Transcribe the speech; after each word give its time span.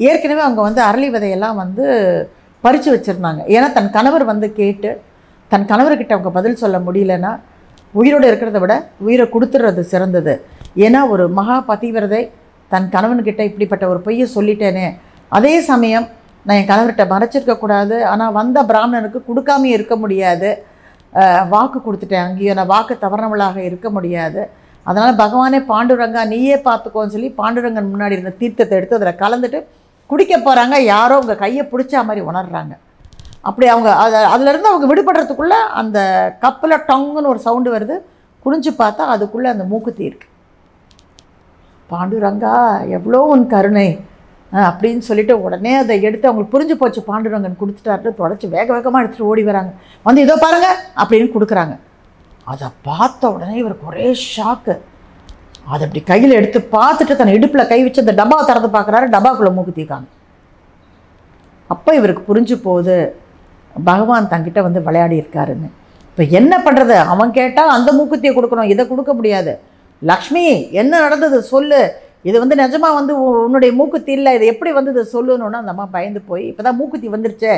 ஏற்கனவே 0.00 0.42
அவங்க 0.46 0.60
வந்து 0.68 0.80
அரளி 0.88 1.08
விதையெல்லாம் 1.14 1.58
வந்து 1.62 1.84
பறித்து 2.64 2.88
வச்சுருந்தாங்க. 2.94 3.40
ஏன்னா 3.54 3.66
தன் 3.78 3.90
கணவர் 3.96 4.24
வந்து 4.32 4.48
கேட்டு 4.60 4.90
தன் 5.50 5.68
கணவர்கிட்ட 5.72 6.12
அவங்க 6.16 6.30
பதில் 6.38 6.60
சொல்ல 6.62 6.76
முடியலன்னா 6.86 7.32
உயிரோடு 8.00 8.26
இருக்கிறத 8.30 8.58
விட 8.62 8.74
உயிரை 9.06 9.26
கொடுத்துறது 9.34 9.82
சிறந்தது. 9.92 10.34
ஏன்னா 10.86 11.00
ஒரு 11.14 11.24
மகா 11.38 11.56
பதிவிரதை 11.70 12.22
தன் 12.70 12.88
கணவன்கிட்ட 12.94 13.42
இப்படிப்பட்ட 13.48 13.84
ஒரு 13.92 14.00
பொய்யை 14.06 14.26
சொல்லிட்டேனே. 14.36 14.86
அதே 15.38 15.54
சமயம் 15.70 16.06
நான் 16.46 16.58
என் 16.60 16.70
கணவர்கிட்ட 16.70 17.04
மறைச்சிருக்கக்கூடாது 17.12 17.96
ஆனால் 18.12 18.34
வந்த 18.38 18.58
பிராமணனுக்கு 18.70 19.20
கொடுக்காமே 19.28 19.68
இருக்க 19.76 19.94
முடியாது. 20.02 20.50
வாக்கு 21.52 21.78
கொடுத்துட்டேன். 21.80 22.26
அங்கேயும் 22.28 22.58
நான் 22.58 22.72
வாக்கு 22.74 22.94
தவறவளாக 23.04 23.58
இருக்க 23.68 23.88
முடியாது. 23.96 24.42
அதனால் 24.86 25.20
பகவானே 25.22 25.58
பாண்டுரங்கா 25.70 26.22
நீயே 26.32 26.56
பார்த்துக்கோன்னு 26.68 27.14
சொல்லி 27.14 27.30
பாண்டுரங்கன் 27.40 27.92
முன்னாடி 27.92 28.16
இருந்த 28.16 28.32
தீர்த்தத்தை 28.40 28.76
எடுத்து 28.78 28.98
அதில் 28.98 29.20
கலந்துட்டு 29.22 29.60
குடிக்க 30.10 30.34
போகிறாங்க 30.38 30.76
யாரோ 30.94 31.14
உங்கள் 31.22 31.40
கையை 31.42 31.64
பிடிச்ச 31.72 32.04
மாதிரி 32.08 32.22
உணர்றாங்க. 32.30 32.74
அப்படி 33.48 33.66
அவங்க 33.72 33.88
அதை 34.02 34.18
அதுலேருந்து 34.34 34.70
அவங்க 34.72 34.86
விடுபடுறதுக்குள்ளே 34.90 35.58
அந்த 35.80 35.98
கப்பில் 36.44 36.82
டங்குன்னு 36.90 37.32
ஒரு 37.34 37.40
சவுண்டு 37.46 37.70
வருது. 37.76 37.96
குனிஞ்சு 38.44 38.70
பார்த்தா 38.80 39.02
அதுக்குள்ளே 39.14 39.48
அந்த 39.54 39.64
மூக்குத்தி 39.72 40.04
இருக்கு 40.10 40.28
பாண்டுரங்கா 41.90 42.54
எவ்வளோ 42.96 43.20
உன் 43.32 43.46
கருணை. 43.54 43.88
அப்படின்னு 44.68 45.02
சொல்லிட்டு 45.08 45.34
உடனே 45.44 45.72
அதை 45.82 45.94
எடுத்து 46.08 46.28
அவங்களுக்கு 46.28 46.54
புரிஞ்சு 46.54 46.74
போச்சு 46.80 47.00
பாண்டுரங்கன் 47.08 47.60
கொடுத்துட்டாரு 47.62 48.10
தொடச்சி 48.20 48.46
வேக 48.56 48.66
வேகமாக 48.74 49.02
எடுத்துகிட்டு 49.02 49.30
ஓடி 49.32 49.42
வராங்க. 49.48 49.72
வந்து 50.06 50.24
இதோ 50.26 50.36
பாருங்க 50.44 50.68
அப்படின்னு 51.02 51.34
கொடுக்குறாங்க. 51.36 51.74
அதை 52.52 52.68
பார்த்த 52.88 53.32
உடனே 53.36 53.56
இவருக்கு 53.62 53.88
ஒரே 53.92 54.08
ஷாக்கு 54.32 54.74
அதை 55.72 55.82
அப்படி 55.86 56.00
கையில் 56.10 56.36
எடுத்து 56.38 56.60
பார்த்துட்டு 56.76 57.14
தன் 57.18 57.34
இடுப்பில் 57.36 57.70
கை 57.72 57.78
வச்சு 57.84 58.04
அந்த 58.04 58.14
டப்பாவை 58.20 58.44
திறந்து 58.50 58.70
பார்க்குறாரு. 58.76 59.06
டப்பாக்குள்ளே 59.14 59.52
மூக்குத்திக்காங்க 59.56 60.08
அப்போ 61.74 61.90
இவருக்கு 61.98 62.22
புரிஞ்சு 62.30 62.56
போகுது 62.66 62.96
பகவான் 63.88 64.30
தங்கிட்ட 64.32 64.60
வந்து 64.66 64.80
விளையாடி 64.86 65.16
இருக்காருன்னு. 65.20 65.68
இப்போ 66.10 66.24
என்ன 66.38 66.54
பண்ணுறது 66.64 66.96
அவன் 67.12 67.30
கேட்டால் 67.38 67.74
அந்த 67.76 67.90
மூக்குத்தியை 67.98 68.32
கொடுக்கணும். 68.34 68.72
இதை 68.72 68.82
கொடுக்க 68.90 69.12
முடியாது. 69.18 69.52
லக்ஷ்மி 70.10 70.44
என்ன 70.80 71.00
நடந்தது 71.04 71.38
சொல்லு. 71.52 71.80
இது 72.28 72.36
வந்து 72.42 72.56
நிஜமாக 72.60 72.98
வந்து 72.98 73.14
உன்னுடைய 73.46 73.70
மூக்குத்தி 73.78 74.12
இல்லை. 74.18 74.30
இது 74.36 74.44
எப்படி 74.52 74.70
வந்தது 74.78 75.00
சொல்லுன்னு 75.14 75.62
அந்த 75.62 75.72
அம்மா 75.74 75.86
பயந்து 75.96 76.20
போய் 76.28 76.44
இப்போ 76.50 76.62
தான் 76.68 76.78
மூக்குத்தி 76.80 77.08
வந்துருச்சே. 77.14 77.54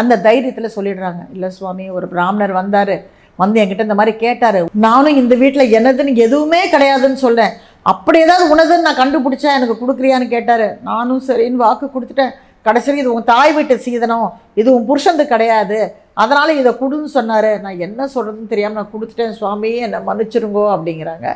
அந்த 0.00 0.20
தைரியத்தில் 0.26 0.74
சொல்லிடுறாங்க. 0.76 1.22
இல்லை 1.34 1.48
சுவாமி 1.56 1.86
ஒரு 1.96 2.06
பிராமணர் 2.14 2.54
வந்தார். 2.60 2.94
வந்து 3.42 3.60
என்கிட்ட 3.62 3.88
இந்த 3.88 3.98
மாதிரி 4.00 4.14
கேட்டார். 4.24 4.60
நானும் 4.86 5.20
இந்த 5.22 5.34
வீட்டில் 5.42 5.74
என்னதுன்னு 5.78 6.14
எதுவுமே 6.26 6.62
கிடையாதுன்னு 6.74 7.20
சொல்கிறேன் 7.26 7.54
அப்படி 7.92 8.18
ஏதாவது 8.24 8.44
உனதுன்னு 8.54 8.86
நான் 8.88 9.00
கண்டுபிடிச்சா 9.02 9.50
எனக்கு 9.58 9.76
கொடுக்குறியான்னு 9.82 10.26
கேட்டார். 10.34 10.66
நானும் 10.90 11.22
சரின்னு 11.28 11.62
வாக்கு 11.64 11.86
கொடுத்துட்டேன். 11.94 12.34
கடைசியில் 12.66 13.00
இது 13.02 13.14
உன் 13.14 13.30
தாய் 13.30 13.52
வீட்டு 13.56 13.74
சீதனம். 13.86 14.26
இது 14.60 14.68
உன் 14.74 14.86
புருஷனுக்கு 14.90 15.32
கிடையாது. 15.34 15.78
அதனால் 16.22 16.58
இதை 16.60 16.72
கொடுன்னு 16.82 17.08
சொன்னார். 17.16 17.50
நான் 17.64 17.82
என்ன 17.86 18.06
சொல்கிறதுன்னு 18.14 18.52
தெரியாமல் 18.52 18.78
நான் 18.80 18.92
கொடுத்துட்டேன். 18.92 19.34
சுவாமி 19.40 19.72
என்னை 19.86 20.00
மன்னிச்சிருங்கோ 20.08 20.64
அப்படிங்கிறாங்க. 20.74 21.28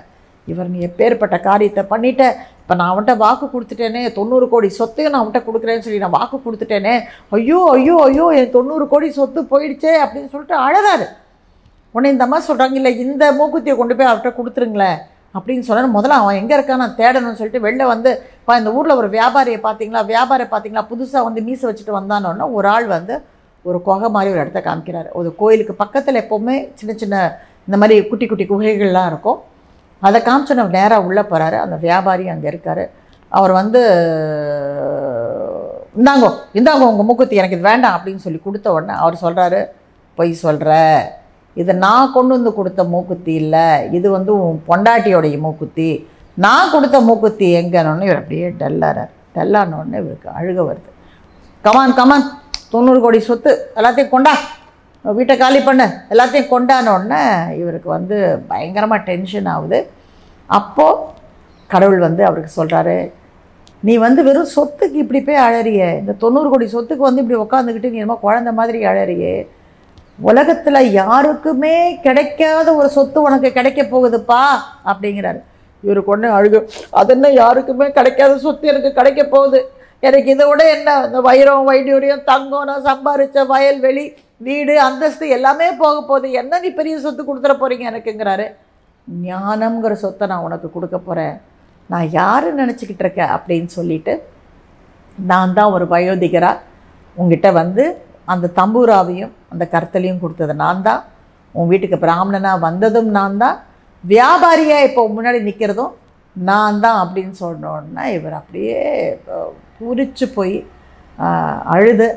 இவர் 0.53 0.71
நீ 0.73 0.81
எப்பேற்பட்ட 0.89 1.37
காரியத்தை 1.49 1.83
பண்ணிட்ட. 1.93 2.25
இப்போ 2.63 2.75
நான் 2.79 2.91
அவன்கிட்ட 2.93 3.15
வாக்கு 3.25 3.47
கொடுத்துட்டேனே. 3.55 4.03
தொண்ணூறு 4.19 4.47
கோடி 4.53 4.69
சொத்தையும் 4.81 5.13
நான் 5.13 5.23
அவன்கிட்ட 5.23 5.43
கொடுக்குறேன்னு 5.49 5.85
சொல்லி 5.87 6.03
நான் 6.05 6.17
வாக்கு 6.19 6.39
கொடுத்துட்டேனே. 6.45 6.95
ஐயோ 7.39 7.61
ஐயோ 7.77 7.97
ஐயோ 8.09 8.27
என் 8.41 8.55
தொண்ணூறு 8.57 8.85
கோடி 8.93 9.09
சொத்து 9.19 9.43
போயிடுச்சே 9.53 9.95
அப்படின்னு 10.05 10.33
சொல்லிட்டு 10.35 10.59
அழகாரு 10.67 11.07
உடனே 11.97 12.13
இந்த 12.15 12.25
அம்மா 12.27 12.39
சொல்கிறாங்க 12.49 12.81
இல்லை 12.81 12.93
இந்த 13.05 13.25
மூக்குத்தியை 13.39 13.77
கொண்டு 13.79 13.97
போய் 13.99 14.11
அவர்கிட்ட 14.11 14.33
கொடுத்துருங்களேன். 14.39 14.99
அப்படின்னு 15.37 15.67
சொன்னா 15.69 15.89
முதல்ல 15.97 16.19
அவன் 16.23 16.39
எங்கே 16.41 16.55
இருக்கான் 16.57 16.83
நான் 16.83 16.99
தேடணும்னு 17.01 17.39
சொல்லிட்டு 17.39 17.65
வெளில 17.65 17.87
வந்து 17.95 18.11
இப்போ 18.41 18.53
இந்த 18.61 18.71
ஊரில் 18.77 18.99
ஒரு 19.01 19.09
வியாபாரியை 19.17 19.59
பார்த்தீங்களா 19.67 20.03
வியாபாரியை 20.13 20.49
பார்த்தீங்களா 20.53 20.85
புதுசாக 20.93 21.27
வந்து 21.29 21.41
மீசை 21.49 21.65
வச்சுட்டு 21.69 21.99
வந்தானோன்னா 21.99 22.47
ஒரு 22.59 22.69
ஆள் 22.75 22.87
வந்து 22.97 23.15
ஒரு 23.65 23.79
குகை 23.87 24.09
மாதிரி 24.15 24.33
ஒரு 24.35 24.43
இடத்த 24.43 24.61
காமிக்கிறாரு. 24.67 25.09
ஒரு 25.19 25.29
கோயிலுக்கு 25.41 25.75
பக்கத்தில் 25.83 26.21
எப்போவுமே 26.23 26.57
சின்ன 26.79 26.93
சின்ன 27.03 27.17
இந்த 27.69 27.77
மாதிரி 27.83 27.95
குட்டி 28.11 28.27
குட்டி 28.27 28.45
குகைகள்லாம் 28.51 29.09
இருக்கும். 29.13 29.39
அதை 30.03 30.19
காமிச்சு 30.29 30.55
நேராக 30.79 31.07
உள்ளே 31.09 31.25
போகிறாரு 31.33 31.59
அந்த 31.65 31.77
வியாபாரி 31.87 32.27
அங்கே 32.35 32.49
இருக்கார். 32.53 32.85
அவர் 33.33 33.53
வந்து 33.61 33.81
இந்தாங்கோ 35.99 36.31
இந்தாங்கோ 36.59 36.89
உங்கள் 36.93 37.09
மூக்குத்தி 37.09 37.41
எனக்கு 37.41 37.57
இது 37.59 37.69
வேண்டாம் 37.71 37.97
அப்படின்னு 37.97 38.25
சொல்லி 38.25 38.41
கொடுத்த 38.43 38.75
உடனே 38.77 38.95
அவர் 39.03 39.23
சொல்கிறாரு 39.25 39.61
பொய் 40.19 40.33
சொல்கிற 40.43 40.73
இது 41.61 41.73
நான் 41.85 42.13
கொண்டு 42.17 42.33
வந்து 42.37 42.51
கொடுத்த 42.59 42.81
மூக்குத்தி 42.95 43.33
இல்லை 43.43 43.67
இது 43.99 44.09
வந்து 44.17 44.33
உன் 44.45 44.59
பொண்டாட்டியோடைய 44.69 45.37
மூக்குத்தி. 45.47 45.89
நான் 46.45 46.73
கொடுத்த 46.75 46.97
மூக்குத்தி 47.09 47.47
எங்கன்னு 47.61 48.07
இவர் 48.09 48.21
அப்படியே 48.23 48.49
டல்லாரார் 48.61 49.13
டல்லானோடனே 49.37 49.97
இவருக்கு 50.03 50.29
அழுக 50.39 50.59
வருது. 50.69 50.91
கமான் 51.65 51.97
கமான் 51.99 52.27
தொண்ணூறு 52.73 53.01
கோடி 53.05 53.19
சொத்து 53.31 53.53
எல்லாத்தையும் 53.79 54.15
கொண்டா. 54.15 54.35
வீட்டை 55.05 55.35
காலி 55.43 55.61
பண்ணு 55.67 55.87
எல்லாத்தையும் 56.13 56.53
கொண்டானோடனே 56.55 57.23
இவருக்கு 57.63 57.89
வந்து 57.97 58.17
பயங்கரமாக 58.51 59.07
டென்ஷன் 59.11 59.51
ஆகுது. 59.55 59.79
அப்போது 60.59 61.05
கடவுள் 61.71 62.01
வந்து 62.07 62.23
அவருக்கு 62.29 62.51
சொல்கிறாரு 62.59 62.99
நீ 63.87 63.95
வந்து 64.05 64.21
வெறும் 64.27 64.55
சொத்துக்கு 64.57 64.97
இப்படி 65.03 65.21
போய் 65.27 65.45
அழறிய 65.47 65.83
இந்த 66.01 66.13
தொண்ணூறு 66.23 66.49
கோடி 66.53 66.67
சொத்துக்கு 66.75 67.09
வந்து 67.09 67.23
இப்படி 67.23 67.39
உட்காந்துக்கிட்டு 67.45 67.91
நீ 67.93 68.01
என்னமோ 68.03 68.17
குழந்த 68.25 68.51
மாதிரி 68.59 68.79
அழறியே 68.91 69.35
உலகத்தில் 70.19 70.81
யாருக்குமே 71.01 71.77
கிடைக்காத 72.07 72.69
ஒரு 72.75 72.89
சொத்து 72.97 73.19
உனக்கு 73.23 73.49
கிடைக்க 73.53 73.81
போகுதுப்பா 73.83 74.43
அப்படிங்கிறாரு. 74.91 75.41
இவர் 75.85 76.01
கொண்டு 76.11 76.29
அழுகு 76.37 76.59
அது 77.01 77.13
என்ன 77.15 77.31
யாருக்குமே 77.43 77.87
கிடைக்காத 77.99 78.37
சொத்து 78.45 78.71
எனக்கு 78.73 78.91
கிடைக்க 78.99 79.23
போகுது. 79.35 79.59
எனக்கு 80.03 80.29
இதை 80.35 80.47
விட 80.49 80.63
என்ன 80.77 80.95
இந்த 81.07 81.21
வைரம் 81.27 81.67
வைடூரியம் 81.71 82.25
தங்கம் 82.31 82.69
நான் 82.71 82.87
சம்பாரித்த 82.89 83.45
வயல்வெளி 83.53 84.05
வீடு 84.47 84.75
அந்தஸ்து 84.87 85.27
எல்லாமே 85.37 85.69
போக 85.83 85.97
போகுது. 86.01 86.29
என்ன 86.41 86.59
நீ 86.65 86.71
பெரிய 86.81 86.97
சொத்து 87.05 87.23
கொடுத்துட 87.25 87.55
போகிறீங்க 87.61 87.85
எனக்குங்கிறாரு. 87.93 88.47
ஞானம்ங்கிற 89.09 89.93
சொத்தை 90.05 90.25
நான் 90.33 90.47
உனக்கு 90.49 90.71
கொடுக்க 90.71 90.97
போகிறேன் 90.99 91.37
நான் 91.91 92.09
யாரு 92.21 92.49
நினச்சிக்கிட்டு 92.61 93.05
இருக்கேன்? 93.05 93.33
அப்படின்னு 93.37 93.71
சொல்லிட்டு 93.79 94.15
நான் 95.19 95.55
தான் 95.59 95.75
ஒரு 95.77 95.85
வயோதிகராக 95.93 96.63
உங்ககிட்ட 97.17 97.51
வந்து 97.61 97.85
அந்த 98.33 98.51
தம்பூராவையும் 98.59 99.33
அந்த 99.53 99.65
கர்த்தலையும் 99.75 100.23
கொடுத்தது 100.23 100.55
நான் 100.65 100.85
தான் 100.89 101.03
உன் 101.55 101.71
வீட்டுக்கு 101.73 101.99
பிராமணனாக 102.05 102.65
வந்ததும் 102.67 103.11
நான் 103.19 103.41
தான் 103.43 103.57
வியாபாரியாக 104.05 104.87
இப்போ 104.89 105.03
முன்னாடி 105.17 105.39
நிற்கிறதும் 105.49 105.95
நான் 106.37 106.81
தான் 106.85 106.99
அப்படின்னு 107.03 107.35
சொன்னோன்னா 107.45 108.05
இவர் 108.17 108.39
அப்படியே 108.41 108.81
பூரிச்சு 109.79 110.27
போய் 110.39 110.57
அழுது 111.75 112.09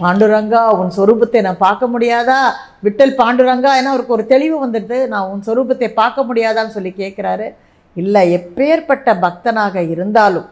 பாண்டுரங்கா 0.00 0.60
உன் 0.80 0.92
சொரூபத்தை 0.96 1.40
நான் 1.46 1.64
பார்க்க 1.64 1.86
முடியாதா? 1.94 2.36
விட்டல் 2.84 3.18
பாண்டுரங்கா? 3.20 3.70
ஏன்னா 3.78 3.92
அவருக்கு 3.94 4.16
ஒரு 4.16 4.24
தெளிவு 4.32 4.56
வந்துடுது. 4.64 4.98
நான் 5.12 5.28
உன் 5.32 5.42
சொரூபத்தை 5.48 5.88
பார்க்க 5.98 6.28
முடியாதான்னு 6.28 6.76
சொல்லி 6.76 6.92
கேட்குறாரு. 7.02 7.48
இல்லை 7.96 8.22
எப்பேற்பட்ட 8.38 9.08
பக்தனாக 9.24 9.82
இருந்தாலும் 9.94 10.48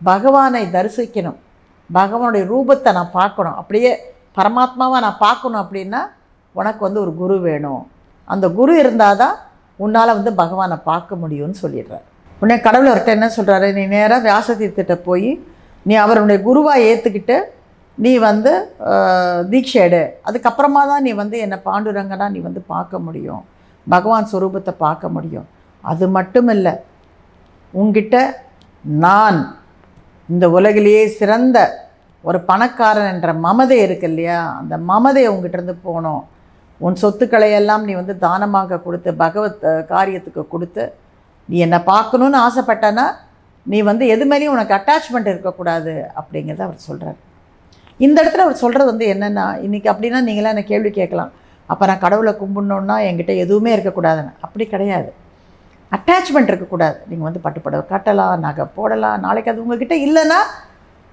பகவானை 0.00 0.64
தரிசிக்கணும். 0.76 1.38
பகவானுடைய 1.98 2.44
ரூபத்தை 2.52 2.90
நான் 2.98 3.14
பார்க்கணும். 3.20 3.58
அப்படியே 3.60 3.92
பரமாத்மாவை 4.38 4.98
நான் 5.06 5.22
பார்க்கணும் 5.26 5.62
அப்படின்னா 5.64 6.00
உனக்கு 6.54 6.82
வந்து 6.86 7.00
ஒரு 7.04 7.12
குரு 7.20 7.36
வேணும். 7.48 7.82
அந்த 8.32 8.46
குரு 8.58 8.72
இருந்தால் 8.82 9.20
தான் 9.22 9.36
உன்னால் 9.84 10.16
வந்து 10.18 10.32
பகவானை 10.42 10.76
பார்க்க 10.90 11.20
முடியும்னு 11.22 11.56
சொல்லிடுறார். 11.64 12.04
உடனே 12.40 12.56
கடவுள் 12.66 12.90
அவர்கிட்ட 12.90 13.12
என்ன 13.18 13.28
சொல்கிறாரு 13.36 13.68
நீ 13.78 13.82
நேராக 13.94 14.24
வியாசதீர்த்திட்ட 14.26 14.94
போய் 15.08 15.30
நீ 15.88 15.94
அவருடைய 16.04 16.38
குருவாக 16.48 16.84
ஏற்றுக்கிட்டு 16.90 17.36
நீ 17.98 18.12
வந்து 18.26 18.52
தீட்சை 19.52 19.78
எடு. 19.86 20.02
அதுக்கப்புறமா 20.28 20.82
தான் 20.90 21.04
நீ 21.06 21.10
வந்து 21.22 21.36
என்னை 21.44 21.58
பாண்டுரங்கனா 21.66 22.26
நீ 22.34 22.40
வந்து 22.48 22.60
பார்க்க 22.74 23.04
முடியும். 23.06 23.42
பகவான் 23.86 24.28
ஸ்வரூபத்தை 24.30 24.72
பார்க்க 24.84 25.14
முடியும். 25.16 25.48
அது 25.84 26.04
மட்டும் 26.16 26.48
இல்லை 26.54 26.74
உங்ககிட்ட 27.74 28.16
நான் 29.04 29.38
இந்த 30.32 30.46
உலகிலேயே 30.50 31.02
சிறந்த 31.20 31.58
ஒரு 32.24 32.38
பணக்காரன் 32.40 33.12
என்ற 33.12 33.30
மமதை 33.44 33.78
இருக்கு 33.86 34.06
இல்லையா? 34.08 34.40
அந்த 34.60 34.74
மமதை 34.90 35.22
உங்ககிட்டருந்து 35.28 35.74
போகணும் 35.82 36.22
உன் 36.80 37.00
சொத்துக்களை 37.02 37.48
எல்லாம் 37.52 37.84
நீ 37.84 37.92
வந்து 37.92 38.14
தானமாக 38.18 38.78
கொடுத்து 38.78 39.10
பகவத் 39.14 39.64
காரியத்துக்கு 39.92 40.42
கொடுத்து 40.48 40.84
நீ 41.48 41.58
என்னை 41.58 41.78
பார்க்கணுன்னு 41.92 42.38
ஆசைப்பட்டனா 42.46 43.06
நீ 43.66 43.78
வந்து 43.80 44.04
எது 44.06 44.24
மேலேயும் 44.30 44.54
உனக்கு 44.56 44.74
அட்டாச்மெண்ட் 44.74 45.32
இருக்கக்கூடாது 45.32 45.94
அப்படிங்கிறத 46.20 46.62
அவர் 46.68 46.86
சொல்கிறார் 46.88 47.18
இந்த 48.06 48.16
இடத்துல 48.22 48.44
அவர் 48.46 48.62
சொல்கிறது 48.62 48.90
வந்து 48.90 49.06
என்னென்னா 49.14 49.46
இன்றைக்கி 49.66 49.88
அப்படின்னா 49.92 50.20
நீங்களாம் 50.28 50.54
என்ன 50.54 50.62
கேள்வி 50.62 50.90
கேட்கலாம். 50.90 51.32
அப்போ 51.66 51.86
நான் 51.86 52.04
கடவுளை 52.04 52.32
கும்பிடணுன்னா 52.32 52.94
என்கிட்ட 53.08 53.32
எதுவுமே 53.36 53.70
இருக்கக்கூடாதுன்னு. 53.76 54.32
அப்படி 54.40 54.66
கிடையாது. 54.66 55.10
அட்டாச்மெண்ட் 55.96 56.50
இருக்கக்கூடாது. 56.50 56.98
நீங்கள் 57.10 57.28
வந்து 57.28 57.40
பட்டுப்படவை 57.46 57.84
கட்டலாம் 57.92 58.42
நகை 58.46 58.64
போடலாம் 58.78 59.22
நாளைக்கு 59.26 59.52
அது 59.52 59.62
உங்ககிட்ட 59.64 59.94
இல்லைன்னா 60.06 60.40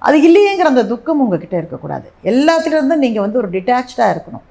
அது 0.08 0.16
இல்லையேங்கிற 0.28 0.68
அந்த 0.72 0.84
துக்கம் 0.92 1.22
உங்ககிட்ட 1.24 1.54
இருக்கக்கூடாது. 1.60 2.06
எல்லாத்துலேருந்தும் 2.32 3.04
நீங்கள் 3.04 3.24
வந்து 3.24 3.40
ஒரு 3.42 3.48
டிட்டாச்சாக 3.54 4.12
இருக்கணும். 4.14 4.44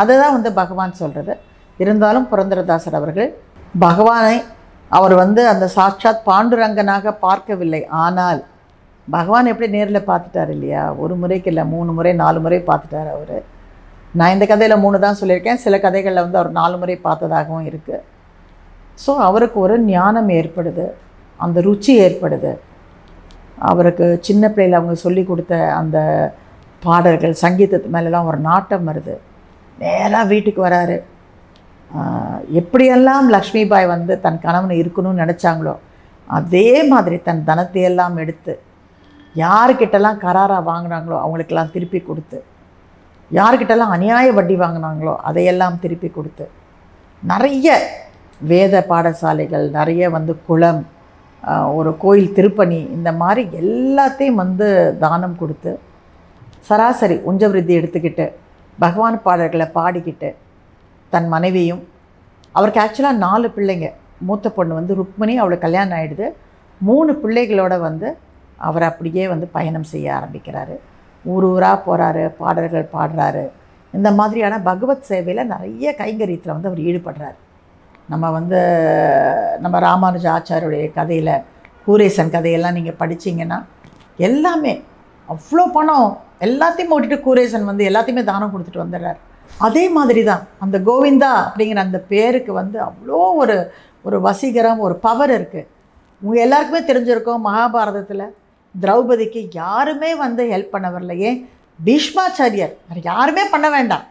அதுதான் 0.00 0.34
வந்து 0.36 0.50
பகவான் 0.60 0.98
சொல்கிறது 1.02 1.34
இருந்தாலும் 1.82 2.26
புரந்தரதாசர் 2.30 2.98
அவர்கள் 3.00 3.30
பகவானை 3.84 4.36
அவர் 4.98 5.14
வந்து 5.22 5.42
அந்த 5.52 5.66
சாட்சாத் 5.76 6.26
பாண்டுரங்கனாக 6.28 7.12
பார்க்கவில்லை. 7.26 7.82
ஆனால் 8.04 8.40
பகவான் 9.08 9.50
எப்படி 9.52 9.68
நேரில் 9.74 10.08
பார்த்துட்டார் 10.08 10.50
இல்லையா? 10.54 10.82
ஒரு 11.02 11.14
முறைக்கு 11.20 11.48
இல்லை 11.52 11.64
மூணு 11.74 11.90
முறை 11.96 12.12
நாலு 12.22 12.38
முறை 12.44 12.58
பார்த்துட்டார் 12.70 13.10
அவர். 13.16 13.38
நான் 14.18 14.34
இந்த 14.34 14.46
கதையில் 14.52 14.82
மூணு 14.84 14.96
தான் 15.04 15.18
சொல்லியிருக்கேன். 15.20 15.60
சில 15.64 15.78
கதைகளில் 15.84 16.24
வந்து 16.24 16.40
அவர் 16.40 16.58
நாலு 16.60 16.76
முறை 16.82 16.96
பார்த்ததாகவும் 17.08 17.68
இருக்குது 17.70 18.02
ஸோ 19.04 19.12
அவருக்கு 19.28 19.58
ஒரு 19.64 19.74
ஞானம் 19.94 20.30
ஏற்படுது. 20.38 20.86
அந்த 21.40 21.58
ருச்சி 21.68 21.92
ஏற்படுது. 22.06 22.52
அவருக்கு 23.70 24.06
சின்ன 24.26 24.44
பிள்ளையில் 24.52 24.78
அவங்க 24.78 24.94
சொல்லி 25.04 25.22
கொடுத்த 25.30 25.54
அந்த 25.80 25.98
பாடல்கள் 26.82 27.40
சங்கீதத்து 27.44 27.94
மேலெல்லாம் 27.94 28.28
ஒரு 28.30 28.38
நாட்டம் 28.48 28.86
வருது. 28.90 29.14
நேராக 29.78 30.30
வீட்டுக்கு 30.32 30.60
வராரு. 30.68 30.96
எப்படியெல்லாம் 31.90 32.58
எப்படியெல்லாம் 32.60 33.26
லக்ஷ்மிபாய் 33.34 33.92
வந்து 33.94 34.14
தன் 34.24 34.42
கணவன் 34.44 34.80
இருக்கணும்னு 34.82 35.22
நினச்சாங்களோ 35.22 35.74
அதே 36.28 36.68
மாதிரி 36.92 37.16
தன் 37.28 37.46
தனத்தையெல்லாம் 37.48 38.16
எடுத்து 38.22 38.52
யாருக்கிட்டெல்லாம் 39.34 40.20
கராராக 40.24 40.62
வாங்கினாங்களோ 40.70 41.16
அவங்களுக்கெல்லாம் 41.22 41.72
திருப்பி 41.74 42.00
கொடுத்து 42.00 42.38
யாருக்கிட்டெல்லாம் 43.30 43.94
அநியாய 43.96 44.28
வட்டி 44.38 44.54
வாங்கினாங்களோ 44.62 45.14
அதையெல்லாம் 45.28 45.80
திருப்பி 45.82 46.08
கொடுத்து 46.10 46.46
நிறைய 47.22 47.68
வேத 48.40 48.86
பாடசாலைகள் 48.88 49.70
நிறைய 49.70 50.10
வந்து 50.10 50.42
குளம் 50.46 50.86
ஒரு 51.74 51.96
கோயில் 51.96 52.32
திருப்பணி 52.32 52.78
இந்த 52.96 53.12
மாதிரி 53.12 53.42
எல்லாத்தையும் 53.60 54.40
வந்து 54.42 54.96
தானம் 54.98 55.36
கொடுத்து 55.36 55.78
சராசரி 56.60 57.14
உஞ்சவிருத்தி 57.14 57.74
எடுத்துக்கிட்டு 57.80 58.32
பகவான் 58.78 59.22
பாடல்களை 59.22 59.66
பாடிக்கிட்டு 59.74 60.34
தன் 61.08 61.28
மனைவியும் 61.28 61.88
அவருக்கு 62.52 62.80
ஆக்சுவலாக 62.80 63.22
நாலு 63.26 63.52
பிள்ளைங்க. 63.56 63.92
மூத்த 64.18 64.50
பொண்ணு 64.50 64.74
வந்து 64.74 64.94
ருக்மணி 64.94 65.34
அவளுக்கு 65.34 65.66
கல்யாணம் 65.66 65.98
ஆகிடுது 65.98 66.26
மூணு 66.78 67.12
பிள்ளைகளோட 67.12 67.80
வந்து 67.80 68.16
அவர் 68.56 68.82
அப்படியே 68.82 69.28
வந்து 69.28 69.46
பயணம் 69.46 69.82
செய்ய 69.82 70.06
ஆரம்பிக்கிறாரு. 70.18 70.76
ஊர் 71.24 71.44
ஊராக 71.44 71.78
போகிறாரு 71.86 72.28
பாடல்கள் 72.28 72.92
பாடுறாரு. 72.92 73.48
இந்த 73.92 74.10
மாதிரியான 74.12 74.60
பகவத் 74.60 75.02
சேவையில் 75.02 75.46
நிறைய 75.46 75.94
கைங்கரியத்தில் 75.98 76.54
வந்து 76.54 76.68
அவர் 76.68 76.78
ஈடுபடுறாரு. 76.78 77.38
நம்ம 78.10 78.26
வந்து 78.36 78.60
நம்ம 79.64 79.76
ராமானுஜ 79.86 80.26
ஆச்சாரியுடைய 80.36 80.84
கதையில் 80.98 81.34
கூரேசன் 81.86 82.32
கதையெல்லாம் 82.34 82.76
நீங்கள் 82.78 82.98
படிச்சீங்கன்னா 83.02 83.58
எல்லாமே 84.28 84.72
அவ்வளோ 85.28 85.64
பணம் 85.76 86.08
எல்லாத்தையும் 86.46 86.92
ஓட்டிட்டு 86.94 87.18
கூரேசன் 87.26 87.68
வந்து 87.70 87.82
எல்லாத்தையுமே 87.90 88.22
தானம் 88.30 88.52
கொடுத்துட்டு 88.52 88.84
வந்துடுறார். 88.84 89.18
அதே 89.66 89.84
மாதிரி 89.96 90.22
தான் 90.30 90.42
அந்த 90.64 90.76
கோவிந்தா 90.88 91.30
அப்படிங்கிற 91.46 91.80
அந்த 91.86 91.98
பேருக்கு 92.12 92.52
வந்து 92.60 92.78
அவ்வளோ 92.88 93.20
ஒரு 93.42 93.56
ஒரு 94.06 94.18
வசீகரம் 94.26 94.84
ஒரு 94.86 94.94
பவர் 95.06 95.32
இருக்குது 95.38 95.68
உங்கள் 96.22 96.44
எல்லாருக்குமே 96.46 96.80
தெரிஞ்சிருக்கோம் 96.90 97.44
மகாபாரதத்தில் 97.48 98.26
திரௌபதிக்கு 98.74 99.40
யாருமே 99.62 100.10
வந்து 100.24 100.42
ஹெல்ப் 100.52 100.74
பண்ண 100.74 100.88
வரல 100.94 101.16
ஏன் 101.28 101.38
பீஷ்மாச்சாரியர் 101.78 102.74
யாருமே 103.10 103.44
பண்ண 103.54 103.66
வேண்டாம். 103.76 104.04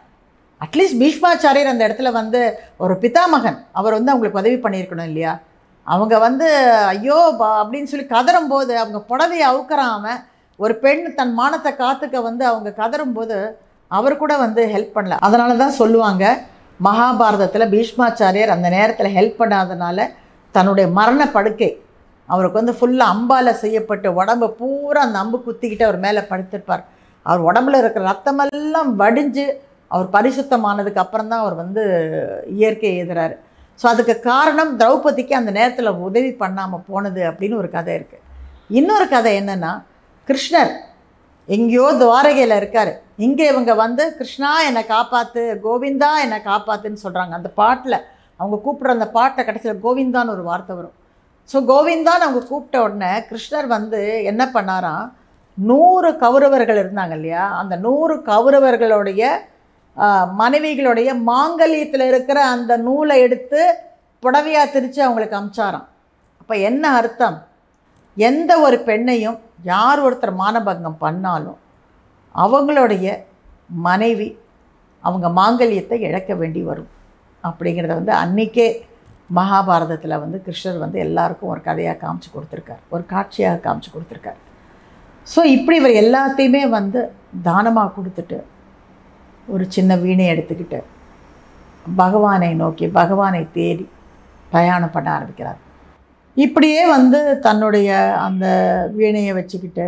அட்லீஸ்ட் 0.63 0.99
பீஷ்மாச்சாரியர் 1.01 1.71
அந்த 1.71 1.83
இடத்துல 1.87 2.09
வந்து 2.19 2.39
ஒரு 2.83 2.93
பிதாமகன். 3.03 3.57
அவர் 3.79 3.95
வந்து 3.97 4.11
அவங்களுக்கு 4.13 4.41
உதவி 4.41 4.57
பண்ணியிருக்கணும் 4.63 5.09
இல்லையா? 5.11 5.33
அவங்க 5.87 6.15
வந்து 6.27 6.47
ஐயோ 6.93 7.19
பா 7.39 7.47
அப்படின்னு 7.61 7.89
சொல்லி 7.91 8.07
கதறும் 8.15 8.49
போது 8.53 8.73
அவங்க 8.81 8.99
புடவையை 9.11 9.45
அவுக்கறாம 9.51 10.15
ஒரு 10.59 10.73
பெண் 10.83 11.03
தன் 11.19 11.33
மானத்தை 11.33 11.71
காத்துக்க 11.81 12.17
வந்து 12.29 12.43
அவங்க 12.45 12.69
கதறும் 12.81 13.15
போது 13.17 13.37
அவர் 13.91 14.21
கூட 14.21 14.33
வந்து 14.37 14.61
ஹெல்ப் 14.73 14.95
பண்ணல. 14.95 15.17
அதனால 15.27 15.55
தான் 15.63 15.77
சொல்லுவாங்க 15.81 16.23
மகாபாரதத்தில் 16.79 17.71
பீஷ்மாச்சாரியர் 17.75 18.53
அந்த 18.55 18.67
நேரத்தில் 18.75 19.15
ஹெல்ப் 19.17 19.39
பண்ணாதனால 19.41 20.07
தன்னுடைய 20.53 20.85
மரண 20.99 21.21
படுக்கை 21.37 21.71
அவருக்கு 22.29 22.59
வந்து 22.61 22.75
ஃபுல்லாக 22.79 23.13
அம்பால் 23.15 23.59
செய்யப்பட்டு 23.63 24.07
உடம்பு 24.19 24.47
பூரா 24.59 25.01
அந்த 25.07 25.17
அம்பு 25.23 25.37
குத்திக்கிட்டு 25.45 25.87
அவர் 25.87 25.99
மேலே 26.05 26.21
படுத்திருப்பார். 26.31 26.83
அவர் 27.25 27.41
உடம்புல 27.49 27.79
இருக்கிற 27.81 28.03
ரத்தமெல்லாம் 28.11 28.91
வடிஞ்சு 29.01 29.45
அவர் 29.91 30.07
பரிசுத்தமானதுக்கு 30.15 31.01
அப்புறம் 31.03 31.29
தான் 31.31 31.43
அவர் 31.43 31.55
வந்து 31.63 31.83
இயற்கையை 32.57 32.97
எதிராரு. 33.03 33.35
ஸோ 33.79 33.85
அதுக்கு 33.93 34.15
காரணம் 34.31 34.71
திரௌபதிக்கு 34.81 35.33
அந்த 35.39 35.51
நேரத்தில் 35.57 35.97
உதவி 36.07 36.31
பண்ணாமல் 36.43 36.85
போனது 36.89 37.21
அப்படின்னு 37.29 37.59
ஒரு 37.61 37.69
கதை 37.77 37.93
இருக்குது 37.99 38.25
இன்னொரு 38.79 39.05
கதை 39.15 39.31
என்னென்னா 39.41 39.73
கிருஷ்ணர் 40.29 40.71
எங்கேயோ 41.55 41.85
துவாரகையில் 42.01 42.55
இருக்கார். 42.59 42.91
இங்கே 43.25 43.45
இவங்க 43.51 43.71
வந்து 43.83 44.03
கிருஷ்ணா 44.17 44.51
என்னை 44.69 44.83
காப்பாற்று 44.95 45.43
கோவிந்தா 45.63 46.09
என்னை 46.25 46.39
காப்பாத்துன்னு 46.49 47.03
சொல்கிறாங்க 47.05 47.33
அந்த 47.39 47.49
பாட்டில் 47.61 47.97
அவங்க 48.39 48.57
கூப்பிட்ற 48.65 48.97
அந்த 48.97 49.07
பாட்டை 49.15 49.41
கடைசியில் 49.47 49.83
கோவிந்தான்னு 49.85 50.35
ஒரு 50.35 50.43
வார்த்தை 50.49 50.73
வரும். 50.79 50.95
ஸோ 51.49 51.57
கோவிந்தான்னு 51.71 52.25
அவங்க 52.27 52.41
கூப்பிட்ட 52.51 52.77
உடனே 52.85 53.11
கிருஷ்ணர் 53.29 53.67
வந்து 53.77 54.01
என்ன 54.31 54.43
பண்ணாராம்? 54.57 55.05
நூறு 55.57 56.09
கௌரவர்கள் 56.23 56.81
இருந்தாங்க 56.83 57.15
இல்லையா? 57.19 57.45
அந்த 57.61 57.73
நூறு 57.85 58.15
கௌரவர்களுடைய 58.29 59.23
மனைவிகளுடைய 60.41 61.09
மாங்கல்யத்தில் 61.29 62.05
இருக்கிற 62.09 62.39
அந்த 62.55 62.73
நூலை 62.87 63.15
எடுத்து 63.25 63.61
புடவையாக 64.23 64.67
திரித்து 64.73 65.01
அவங்களுக்கு 65.05 65.37
அமிச்சாராம். 65.39 65.87
அப்போ 66.41 66.55
என்ன 66.69 66.83
அர்த்தம்? 66.99 67.37
எந்த 68.17 68.51
ஒரு 68.65 68.77
பெண்ணையும் 68.87 69.39
யார் 69.71 69.99
ஒருத்தர் 70.05 70.39
மானபங்கம் 70.43 71.01
பண்ணாலும் 71.05 71.59
அவங்களுடைய 72.35 73.07
மனைவி 73.87 74.29
அவங்க 75.03 75.27
மாங்கல்யத்தை 75.39 75.97
இழக்க 76.07 76.31
வேண்டி 76.41 76.61
வரும். 76.69 76.89
அப்படிங்கிறத 77.43 77.93
வந்து 77.99 78.13
அன்றைக்கே 78.23 78.67
மகாபாரதத்தில் 79.37 80.21
வந்து 80.23 80.37
கிருஷ்ணர் 80.45 80.83
வந்து 80.83 80.97
எல்லாருக்கும் 81.05 81.51
ஒரு 81.53 81.61
கதையாக 81.67 81.99
காமிச்சு 82.03 82.29
கொடுத்துருக்கார். 82.35 82.81
ஒரு 82.93 83.03
காட்சியாக 83.13 83.61
காமிச்சு 83.65 83.89
கொடுத்துருக்கார். 83.95 84.39
ஸோ 85.27 85.41
இப்படி 85.55 85.77
இவர் 85.81 85.99
எல்லாத்தையுமே 86.03 86.63
வந்து 86.77 87.01
தானமாக 87.49 87.93
கொடுத்துட்டு 87.97 88.39
ஒரு 89.53 89.65
சின்ன 89.75 89.95
வீணை 90.03 90.25
எடுத்துக்கிட்டு 90.33 90.79
பகவானை 92.01 92.51
நோக்கி 92.61 92.85
பகவானை 92.99 93.41
தேடி 93.57 93.85
பிரயாணம் 94.51 94.93
பண்ண 94.95 95.09
ஆரம்பிக்கிறார். 95.15 95.59
இப்படியே 96.37 96.81
வந்து 96.95 97.19
தன்னுடைய 97.45 97.89
அந்த 98.27 98.45
வீணையை 98.99 99.33
வச்சுக்கிட்டு 99.39 99.87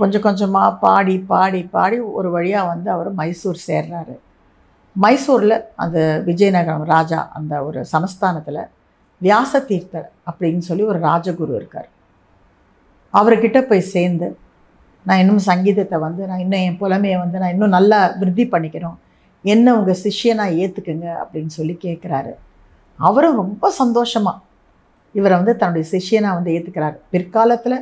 கொஞ்சம் 0.00 0.24
கொஞ்சமாக 0.26 0.76
பாடி 0.84 1.16
பாடி 1.32 1.60
பாடி 1.76 1.96
ஒரு 2.18 2.28
வழியாக 2.36 2.70
வந்து 2.72 2.88
அவர் 2.94 3.10
மைசூர் 3.20 3.58
சேர்றாரு. 3.68 4.14
மைசூரில் 4.96 5.56
அந்த 5.82 5.98
விஜயநகரம் 6.28 6.86
ராஜா 6.94 7.20
அந்த 7.38 7.52
ஒரு 7.68 7.80
சமஸ்தானத்தில் 7.94 8.68
வியாச 9.20 9.60
தீர்த்தர் 9.70 10.08
அப்படின்னு 10.30 10.62
சொல்லி 10.68 10.84
ஒரு 10.92 10.98
ராஜகுரு 11.08 11.52
இருக்கார். 11.60 11.88
அவர்கிட்ட 13.14 13.58
போய் 13.70 13.90
சேர்ந்து 13.94 14.28
நான் 15.06 15.20
இன்னும் 15.22 15.42
சங்கீதத்தை 15.50 15.96
வந்து 16.06 16.22
நான் 16.30 16.42
இன்னும் 16.44 16.64
என் 16.66 16.78
புலமையை 16.82 17.16
வந்து 17.22 17.40
நான் 17.42 17.52
இன்னும் 17.54 17.74
நல்லா 17.76 17.98
விருத்தி 18.20 18.44
பண்ணிக்கிறோம். 18.52 18.98
என்ன 19.44 19.74
உங்கள் 19.78 20.00
சிஷ்யனாக 20.04 20.58
ஏற்றுக்குங்க 20.62 21.06
அப்படின்னு 21.22 21.52
சொல்லி 21.58 21.74
கேட்குறாரு 21.86 22.32
அவரும் 22.98 23.38
ரொம்ப 23.42 23.70
சந்தோஷமாக 23.80 24.38
இவரை 25.14 25.34
வந்து 25.40 25.54
தன்னுடைய 25.56 25.86
சிஷ்யனாக 25.94 26.36
வந்து 26.38 26.52
ஏற்றுக்கிறார் 26.56 26.96
பிற்காலத்தில் 27.12 27.78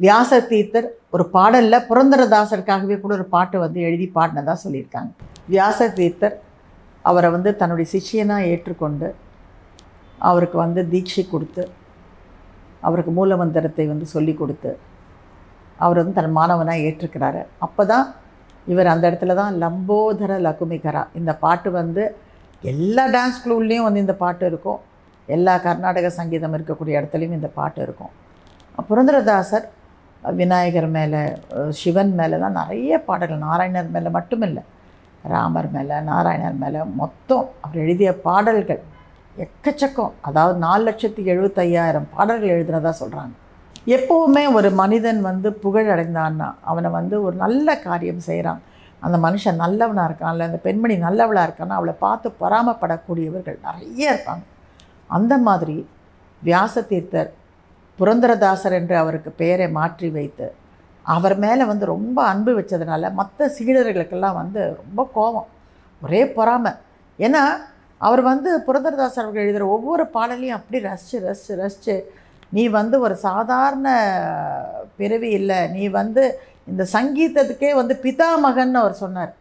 வியாச 0.00 0.38
தீர்த்தர் 0.50 0.86
ஒரு 1.10 1.24
பாடலில் 1.34 1.86
புரந்தரதாசருக்காகவே 1.88 2.96
கூட 3.00 3.12
ஒரு 3.14 3.26
பாட்டு 3.34 3.56
வந்து 3.58 3.80
எழுதி 3.80 4.06
பாடினதாக 4.14 4.56
சொல்லியிருக்காங்க. 4.64 5.10
வியாச 5.48 5.88
தீர்த்தர் 5.98 6.36
அவரை 7.04 7.30
வந்து 7.30 7.50
தன்னுடைய 7.56 7.88
சிஷ்யனாக 7.94 8.48
ஏற்றுக்கொண்டு 8.52 9.08
அவருக்கு 10.28 10.56
வந்து 10.58 10.80
தீட்சை 10.92 11.24
கொடுத்து 11.28 11.64
அவருக்கு 12.80 13.12
மூலமந்திரத்தை 13.18 13.84
வந்து 13.88 14.06
சொல்லி 14.14 14.34
கொடுத்து 14.34 14.70
அவர் 15.84 16.00
வந்து 16.00 16.16
தன் 16.18 16.36
மாணவனாக 16.38 16.84
ஏற்றுக்கிறாரு 16.88 17.42
அப்போ 17.66 17.82
தான் 17.92 18.06
இவர் 18.72 18.92
அந்த 18.92 19.04
இடத்துல 19.10 19.34
தான் 19.40 19.52
லம்போதர 19.62 20.32
லகுமிகரா. 20.46 21.02
இந்த 21.18 21.32
பாட்டு 21.44 21.68
வந்து 21.80 22.02
எல்லா 22.72 23.04
டான்ஸ் 23.14 23.42
குழுவுலேயும் 23.44 23.86
வந்து 23.86 24.04
இந்த 24.04 24.14
பாட்டு 24.22 24.44
இருக்கும். 24.50 24.80
எல்லா 25.36 25.54
கர்நாடக 25.66 26.10
சங்கீதம் 26.18 26.54
இருக்கக்கூடிய 26.56 26.98
இடத்துலையும் 27.00 27.36
இந்த 27.38 27.48
பாட்டு 27.58 27.80
இருக்கும். 27.86 28.12
புரந்தரதாசர் 28.88 29.66
விநாயகர் 30.40 30.88
மேலே 30.96 31.20
சிவன் 31.80 32.12
மேலே 32.20 32.36
தான் 32.44 32.58
நிறைய 32.60 32.92
பாடல்கள். 33.08 33.44
நாராயணர் 33.48 33.92
மேலே 33.96 34.10
மட்டும் 34.18 34.44
இல்லை 34.48 34.62
ராமர் 35.32 35.68
மேலே 35.76 35.96
நாராயணர் 36.10 36.58
மேலே 36.62 36.80
மொத்தம் 37.00 37.46
அவர் 37.64 37.82
எழுதிய 37.84 38.10
பாடல்கள் 38.26 38.82
எக்கச்சக்கம். 39.44 40.12
அதாவது 40.28 40.56
நாலு 40.66 40.82
லட்சத்தி 40.88 41.22
எழுபத்தையாயிரம் 41.32 42.08
பாடல்கள் 42.14 42.54
எழுதுனதாக 42.56 42.94
சொல்கிறாங்க 43.02 43.34
எப்போவுமே 43.86 44.52
ஒரு 44.52 44.70
மனிதன் 44.70 45.20
வந்து 45.20 45.52
புகழ் 45.52 45.88
அடைந்தான்னா 45.88 46.54
அவனை 46.60 46.90
வந்து 46.90 47.22
ஒரு 47.22 47.36
நல்ல 47.36 47.78
காரியம் 47.78 48.18
செய்கிறான் 48.18 48.60
அந்த 49.00 49.18
மனுஷன் 49.18 49.56
நல்லவனாக 49.56 50.08
இருக்கான் 50.08 50.32
இல்லை 50.32 50.46
அந்த 50.46 50.60
பெண்மணி 50.62 50.96
நல்லவளாக 50.96 51.46
இருக்கான்னா 51.48 51.76
அவளை 51.78 51.94
பார்த்து 51.98 52.28
பொறாமப்படக்கூடியவர்கள் 52.40 53.58
நிறைய 53.62 54.12
இருப்பாங்க. 54.12 54.42
அந்த 55.06 55.38
மாதிரி 55.38 55.88
வியாச 56.42 56.82
தீர்த்தர் 56.86 57.30
புரந்தரதாசர் 57.98 58.72
என்று 58.72 58.96
அவருக்கு 58.96 59.30
பெயரை 59.30 59.68
மாற்றி 59.70 60.10
வைத்து 60.10 60.54
அவர் 61.02 61.38
மேலே 61.38 61.64
வந்து 61.64 61.86
ரொம்ப 61.86 62.24
அன்பு 62.24 62.60
வச்சதுனால 62.60 63.12
மற்ற 63.12 63.48
சீடர்களுக்கெல்லாம் 63.58 64.34
வந்து 64.34 64.76
ரொம்ப 64.76 65.08
கோபம் 65.14 65.48
ஒரே 66.02 66.32
பொறாமை. 66.36 66.72
ஏன்னா 67.18 67.42
அவர் 67.98 68.22
வந்து 68.22 68.64
புரந்தரதாசர் 68.66 69.24
அவர்கள் 69.24 69.42
எழுதுகிற 69.42 69.66
ஒவ்வொரு 69.66 70.06
பாடலையும் 70.06 70.58
அப்படி 70.58 70.78
ரசித்து 70.78 71.26
ரசித்து 71.26 71.56
ரசித்து 71.56 72.12
நீ 72.56 72.62
வந்து 72.78 72.96
ஒரு 73.06 73.14
சாதாரண 73.26 73.88
பிறவி 75.00 75.30
இல்லை. 75.40 75.60
நீ 75.76 75.84
வந்து 76.00 76.22
இந்த 76.70 76.84
சங்கீதத்துக்கே 76.96 77.70
வந்து 77.80 77.94
பிதாமகன் 78.06 78.80
அவர் 78.82 79.00
சொன்னார். 79.04 79.32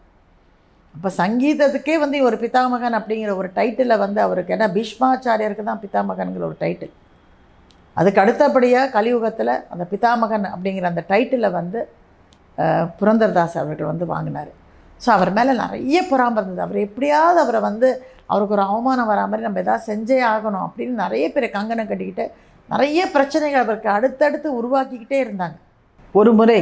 அப்போ 0.95 1.09
சங்கீதத்துக்கே 1.21 1.95
வந்து 2.03 2.17
ஒரு 2.29 2.37
பிதாமகன் 2.43 2.97
அப்படிங்கிற 2.99 3.31
ஒரு 3.41 3.49
டைட்டிலை 3.57 3.95
வந்து 4.05 4.19
அவருக்கு 4.27 4.53
ஏன்னா 4.55 4.67
பீஷ்மாச்சாரியருக்கு 4.77 5.65
தான் 5.69 5.83
பிதாமகன்கிற 5.83 6.43
ஒரு 6.49 6.57
டைட்டில் 6.63 6.93
அதுக்கு 7.97 8.21
அடுத்தபடியாக 8.23 8.91
கலியுகத்தில் 8.95 9.53
அந்த 9.73 9.83
பிதாமகன் 9.93 10.47
அப்படிங்கிற 10.53 10.87
அந்த 10.91 11.03
டைட்டிலை 11.11 11.49
வந்து 11.59 11.79
புரந்தர்தாஸ் 12.57 12.97
புரந்தரதாஸ் 12.99 13.57
அவர்கள் 13.61 13.91
வந்து 13.91 14.05
வாங்கினார். 14.13 14.51
ஸோ 15.01 15.09
அவர் 15.15 15.31
மேலே 15.37 15.51
நிறைய 15.63 15.97
பொறாம 16.11 16.37
இருந்தது. 16.39 16.63
அவர் 16.65 16.79
எப்படியாவது 16.87 17.39
அவரை 17.43 17.59
வந்து 17.67 17.89
அவருக்கு 18.31 18.55
ஒரு 18.57 18.63
அவமானம் 18.71 19.09
வரா 19.11 19.23
மாதிரி 19.29 19.47
நம்ம 19.47 19.61
எதாவது 19.63 19.87
செஞ்சே 19.89 20.17
ஆகணும் 20.31 20.65
அப்படின்னு 20.65 20.95
நிறைய 21.03 21.25
பேர் 21.35 21.47
கங்கணம் 21.57 21.89
கட்டிக்கிட்டு 21.91 22.25
நிறைய 22.71 22.99
பிரச்சனைகள் 23.15 23.63
அவருக்கு 23.65 23.89
அடுத்தடுத்து 23.97 24.49
உருவாக்கிக்கிட்டே 24.59 25.17
இருந்தாங்க. 25.25 25.57
ஒரு 26.19 26.31
முறை 26.39 26.59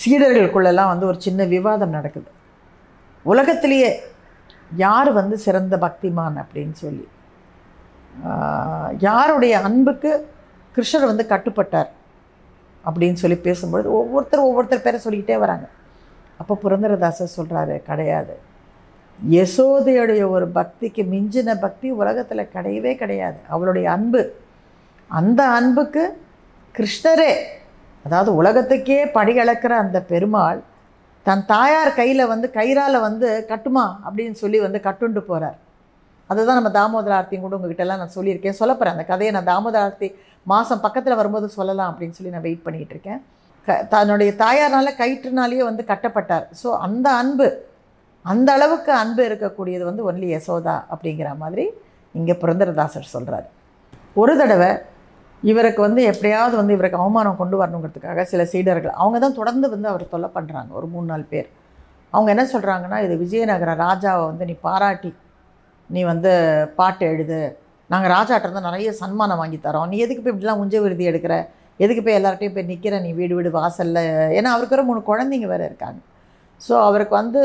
சீடர்களுக்குள்ளெல்லாம் 0.00 0.92
வந்து 0.92 1.06
ஒரு 1.10 1.18
சின்ன 1.26 1.44
விவாதம் 1.54 1.96
நடக்குது. 1.96 2.30
உலகத்திலேயே 3.22 3.90
யார் 4.84 5.10
வந்து 5.20 5.38
சிறந்த 5.46 5.74
பக்திமான் 5.84 6.36
அப்படின்னு 6.42 6.76
சொல்லி. 6.82 7.06
யாருடைய 9.06 9.54
அன்புக்கு 9.68 10.10
கிருஷ்ணர் 10.76 11.10
வந்து 11.10 11.24
கட்டுப்பட்டார் 11.32 11.90
அப்படின்னு 12.88 13.18
சொல்லி 13.22 13.38
பேசும்பொழுது 13.46 13.88
ஒவ்வொருத்தர் 14.00 14.46
ஒவ்வொருத்தர் 14.48 14.84
பேரை 14.86 15.00
சொல்லிக்கிட்டே 15.00 15.38
வராங்க. 15.44 15.66
அப்போ 16.40 16.54
புரந்தரதாசர் 16.62 17.34
சொல்கிறாரு 17.38 17.76
கிடையாது. 17.88 18.34
யசோதையுடைய 19.36 20.22
ஒரு 20.34 20.46
பக்திக்கு 20.54 21.02
மிஞ்சின 21.14 21.56
பக்தி 21.64 21.88
உலகத்தில் 22.02 22.50
கிடையவே 22.54 22.92
கிடையாது. 23.02 23.38
அவளுடைய 23.54 23.86
அன்பு 23.96 24.22
அந்த 25.18 25.40
அன்புக்கு 25.58 26.02
கிருஷ்ணரே. 26.74 27.32
அதாவது 28.04 28.30
உலகத்துக்கே 28.40 28.98
படிகளக்கிற 29.16 29.72
அந்த 29.84 29.98
பெருமாள் 30.10 30.60
தன் 31.26 31.42
தாயார் 31.50 31.96
கையில் 31.98 32.30
வந்து 32.32 32.46
கயிறால் 32.58 32.98
வந்து 33.06 33.28
கட்டுமா 33.50 33.86
அப்படின்னு 34.06 34.36
சொல்லி 34.42 34.58
வந்து 34.66 34.78
கட்டுண்டு 34.86 35.20
போகிறார் 35.30 35.58
அதுதான் 36.30 36.58
நம்ம 36.58 36.70
தாமோதர 36.76 37.12
ஆர்த்தியும் 37.16 37.44
கூட 37.44 37.56
உங்ககிட்டலாம் 37.58 38.00
நான் 38.02 38.16
சொல்லியிருக்கேன். 38.16 38.56
சொல்ல 38.60 38.72
போகிறேன் 38.74 38.94
அந்த 38.96 39.04
கதையை 39.10 39.30
நான் 39.36 39.48
தாமோதர 39.50 39.80
ஆர்த்தி 39.86 40.08
மாதம் 40.46 40.82
பக்கத்தில் 40.84 41.18
வரும்போது 41.20 41.46
சொல்லலாம் 41.56 41.90
அப்படின்னு 41.92 42.16
சொல்லி 42.18 42.34
நான் 42.34 42.46
வெயிட் 42.46 42.64
பண்ணிகிட்டு 42.66 42.94
இருக்கேன். 42.96 43.20
க 43.68 43.76
தன்னுடைய 43.94 44.30
தாயார்னால 44.42 44.92
கயிற்றுனாலேயே 45.00 45.64
வந்து 45.70 45.84
கட்டப்பட்டார். 45.90 46.46
ஸோ 46.60 46.68
அந்த 46.86 47.06
அன்பு 47.22 47.48
அந்த 48.24 48.48
அளவுக்கு 48.56 48.92
அன்பு 49.02 49.22
இருக்கக்கூடியது 49.28 49.84
வந்து 49.90 50.02
ஒன்லி 50.10 50.28
யசோதா 50.36 50.76
அப்படிங்கிற 50.92 51.30
மாதிரி 51.42 51.66
இங்கே 52.14 52.36
புரந்தரதாசர் 52.42 53.12
சொல்கிறார் 53.14 53.46
ஒரு 54.20 54.32
தடவை 54.40 54.70
இவருக்கு 55.42 55.80
வந்து 55.86 56.00
எப்படியாவது 56.10 56.54
வந்து 56.60 56.74
இவருக்கு 56.76 56.98
அவமானம் 57.02 57.38
கொண்டு 57.40 57.56
வரணுங்கிறதுக்காக 57.60 58.24
சில 58.32 58.42
சீடர்கள் 58.52 58.94
அவங்க 59.02 59.18
தான் 59.24 59.36
தொடர்ந்து 59.38 59.66
வந்து 59.74 59.88
அவர் 59.92 60.04
தொல்லை 60.14 60.28
பண்ணுறாங்க 60.36 60.70
ஒரு 60.78 60.86
மூணு 60.94 61.06
நாலு 61.12 61.24
பேர். 61.32 61.48
அவங்க 62.12 62.28
என்ன 62.34 62.44
சொல்கிறாங்கன்னா 62.52 62.98
இது 63.06 63.14
விஜயநகர 63.24 63.74
ராஜாவை 63.86 64.24
வந்து 64.30 64.44
நீ 64.50 64.54
பாராட்டி 64.66 65.10
நீ 65.90 66.00
வந்து 66.12 66.32
பாட்டு 66.78 67.04
எழுது. 67.12 67.40
நாங்கள் 67.90 68.12
ராஜாட்டருந்து 68.16 68.66
நிறைய 68.68 68.90
சன்மானம் 69.00 69.40
வாங்கி 69.42 69.58
தரோம். 69.66 69.88
நீ 69.92 69.96
எதுக்கு 70.04 70.22
போய் 70.24 70.34
இப்படிலாம் 70.34 70.60
உஞ்ச 70.64 70.74
விருதி 70.84 71.04
எடுக்கிற? 71.10 71.34
எதுக்கு 71.84 72.02
போய் 72.06 72.18
எல்லார்ட்டையும் 72.18 72.56
போய் 72.56 72.70
நிற்கிற 72.70 72.94
நீ 73.06 73.10
வீடு 73.20 73.34
வீடு 73.38 73.50
வாசலில். 73.58 74.02
ஏன்னா 74.38 74.50
அவருக்கு 74.54 74.76
ஒரு 74.78 74.84
மூணு 74.90 75.00
குழந்தைங்க 75.10 75.48
வேறு 75.52 75.64
இருக்காங்க. 75.70 76.00
ஸோ 76.60 76.72
அவருக்கு 76.88 77.14
வந்து 77.20 77.42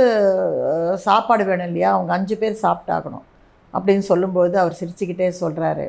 சாப்பாடு 1.08 1.44
வேணும் 1.50 1.70
இல்லையா? 1.70 1.90
அவங்க 1.98 2.12
அஞ்சு 2.18 2.36
பேர் 2.42 2.64
சாப்பிட்டாகணும் 2.66 3.25
அப்படின்னு 3.74 4.06
சொல்லும்போது 4.12 4.56
அவர் 4.64 4.80
சிரிச்சுக்கிட்டே 4.80 5.30
சொல்கிறாரு 5.44 5.86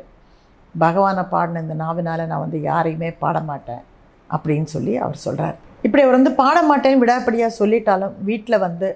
பகவானை 0.75 1.23
பாடின 1.33 1.61
இந்த 1.65 1.75
நாவினால் 1.83 2.29
நான் 2.31 2.43
வந்து 2.45 2.59
யாரையுமே 2.69 3.09
பாட 3.23 3.37
மாட்டேன் 3.49 3.83
அப்படின்னு 4.29 4.69
சொல்லி 4.75 4.93
அவர் 5.05 5.23
சொல்கிறார் 5.25 5.57
இப்படி 5.85 6.03
அவர் 6.03 6.17
வந்து 6.19 6.33
பாட 6.41 6.57
மாட்டேன்னு 6.69 7.01
விடாப்படியாக 7.03 7.57
சொல்லிட்டாலும் 7.59 8.15
வீட்டில் 8.29 8.63
வந்து 8.67 8.87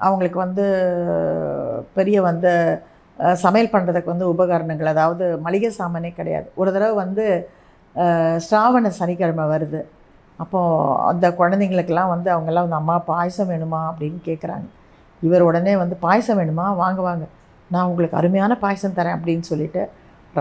அவங்களுக்கு 0.00 0.38
வந்து 0.46 0.64
பெரிய 1.96 2.16
வந்து 2.30 2.52
சமையல் 3.42 3.72
பண்ணுறதுக்கு 3.74 4.12
வந்து 4.12 4.30
உபகரணங்கள் 4.34 4.92
அதாவது 4.92 5.24
மளிகை 5.46 5.70
சாமானே 5.80 6.10
கிடையாது. 6.18 6.46
ஒரு 6.60 6.70
தடவை 6.74 6.94
வந்து 7.02 7.24
ஸ்ராவண 8.46 8.88
சனிக்கிழமை 9.00 9.44
வருது. 9.52 9.80
அப்போது 10.42 10.94
அந்த 11.10 11.26
குழந்தைங்களுக்கெல்லாம் 11.40 12.12
வந்து 12.14 12.28
அவங்கெல்லாம் 12.34 12.66
வந்து 12.66 12.80
அம்மா 12.80 12.96
பாயசம் 13.10 13.50
வேணுமா? 13.52 13.80
அப்படின்னு 13.90 14.20
கேட்குறாங்க 14.28 14.66
இவர் 15.22 15.46
உடனே 15.48 15.74
வந்து 15.82 15.96
பாயசம் 16.06 16.38
வேணுமா? 16.40 16.66
வாங்க 16.82 17.00
வாங்க. 17.08 17.26
நான் 17.72 17.88
உங்களுக்கு 17.90 18.18
அருமையான 18.20 18.52
பாயசம் 18.64 18.96
தரேன் 18.98 19.16
அப்படின்னு 19.18 19.44
சொல்லிட்டு 19.50 19.82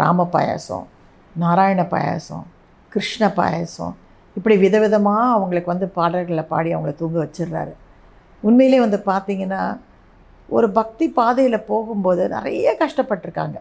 ராம 0.02 0.28
பாயாசம் 0.34 0.86
நாராயண 1.44 1.82
பாயாசம் 1.94 2.46
கிருஷ்ண 2.94 3.24
பாயாசம். 3.40 3.94
இப்படி 4.38 4.56
விதவிதமாக 4.64 5.24
அவங்களுக்கு 5.36 5.70
வந்து 5.74 5.88
பாடல்களை 5.98 6.44
பாடி 6.52 6.70
அவங்கள 6.76 6.94
தூங்க 7.02 7.18
வச்சிடுறாரு. 7.24 7.74
உண்மையிலே 8.44 8.80
வந்து 8.86 9.00
பார்த்தீங்கன்னா 9.12 9.62
ஒரு 10.56 10.68
பக்தி 10.80 11.06
பாதையில் 11.20 11.66
போகும்போது 11.72 12.24
நிறைய 12.36 12.76
கஷ்டப்பட்டிருக்காங்க. 12.82 13.58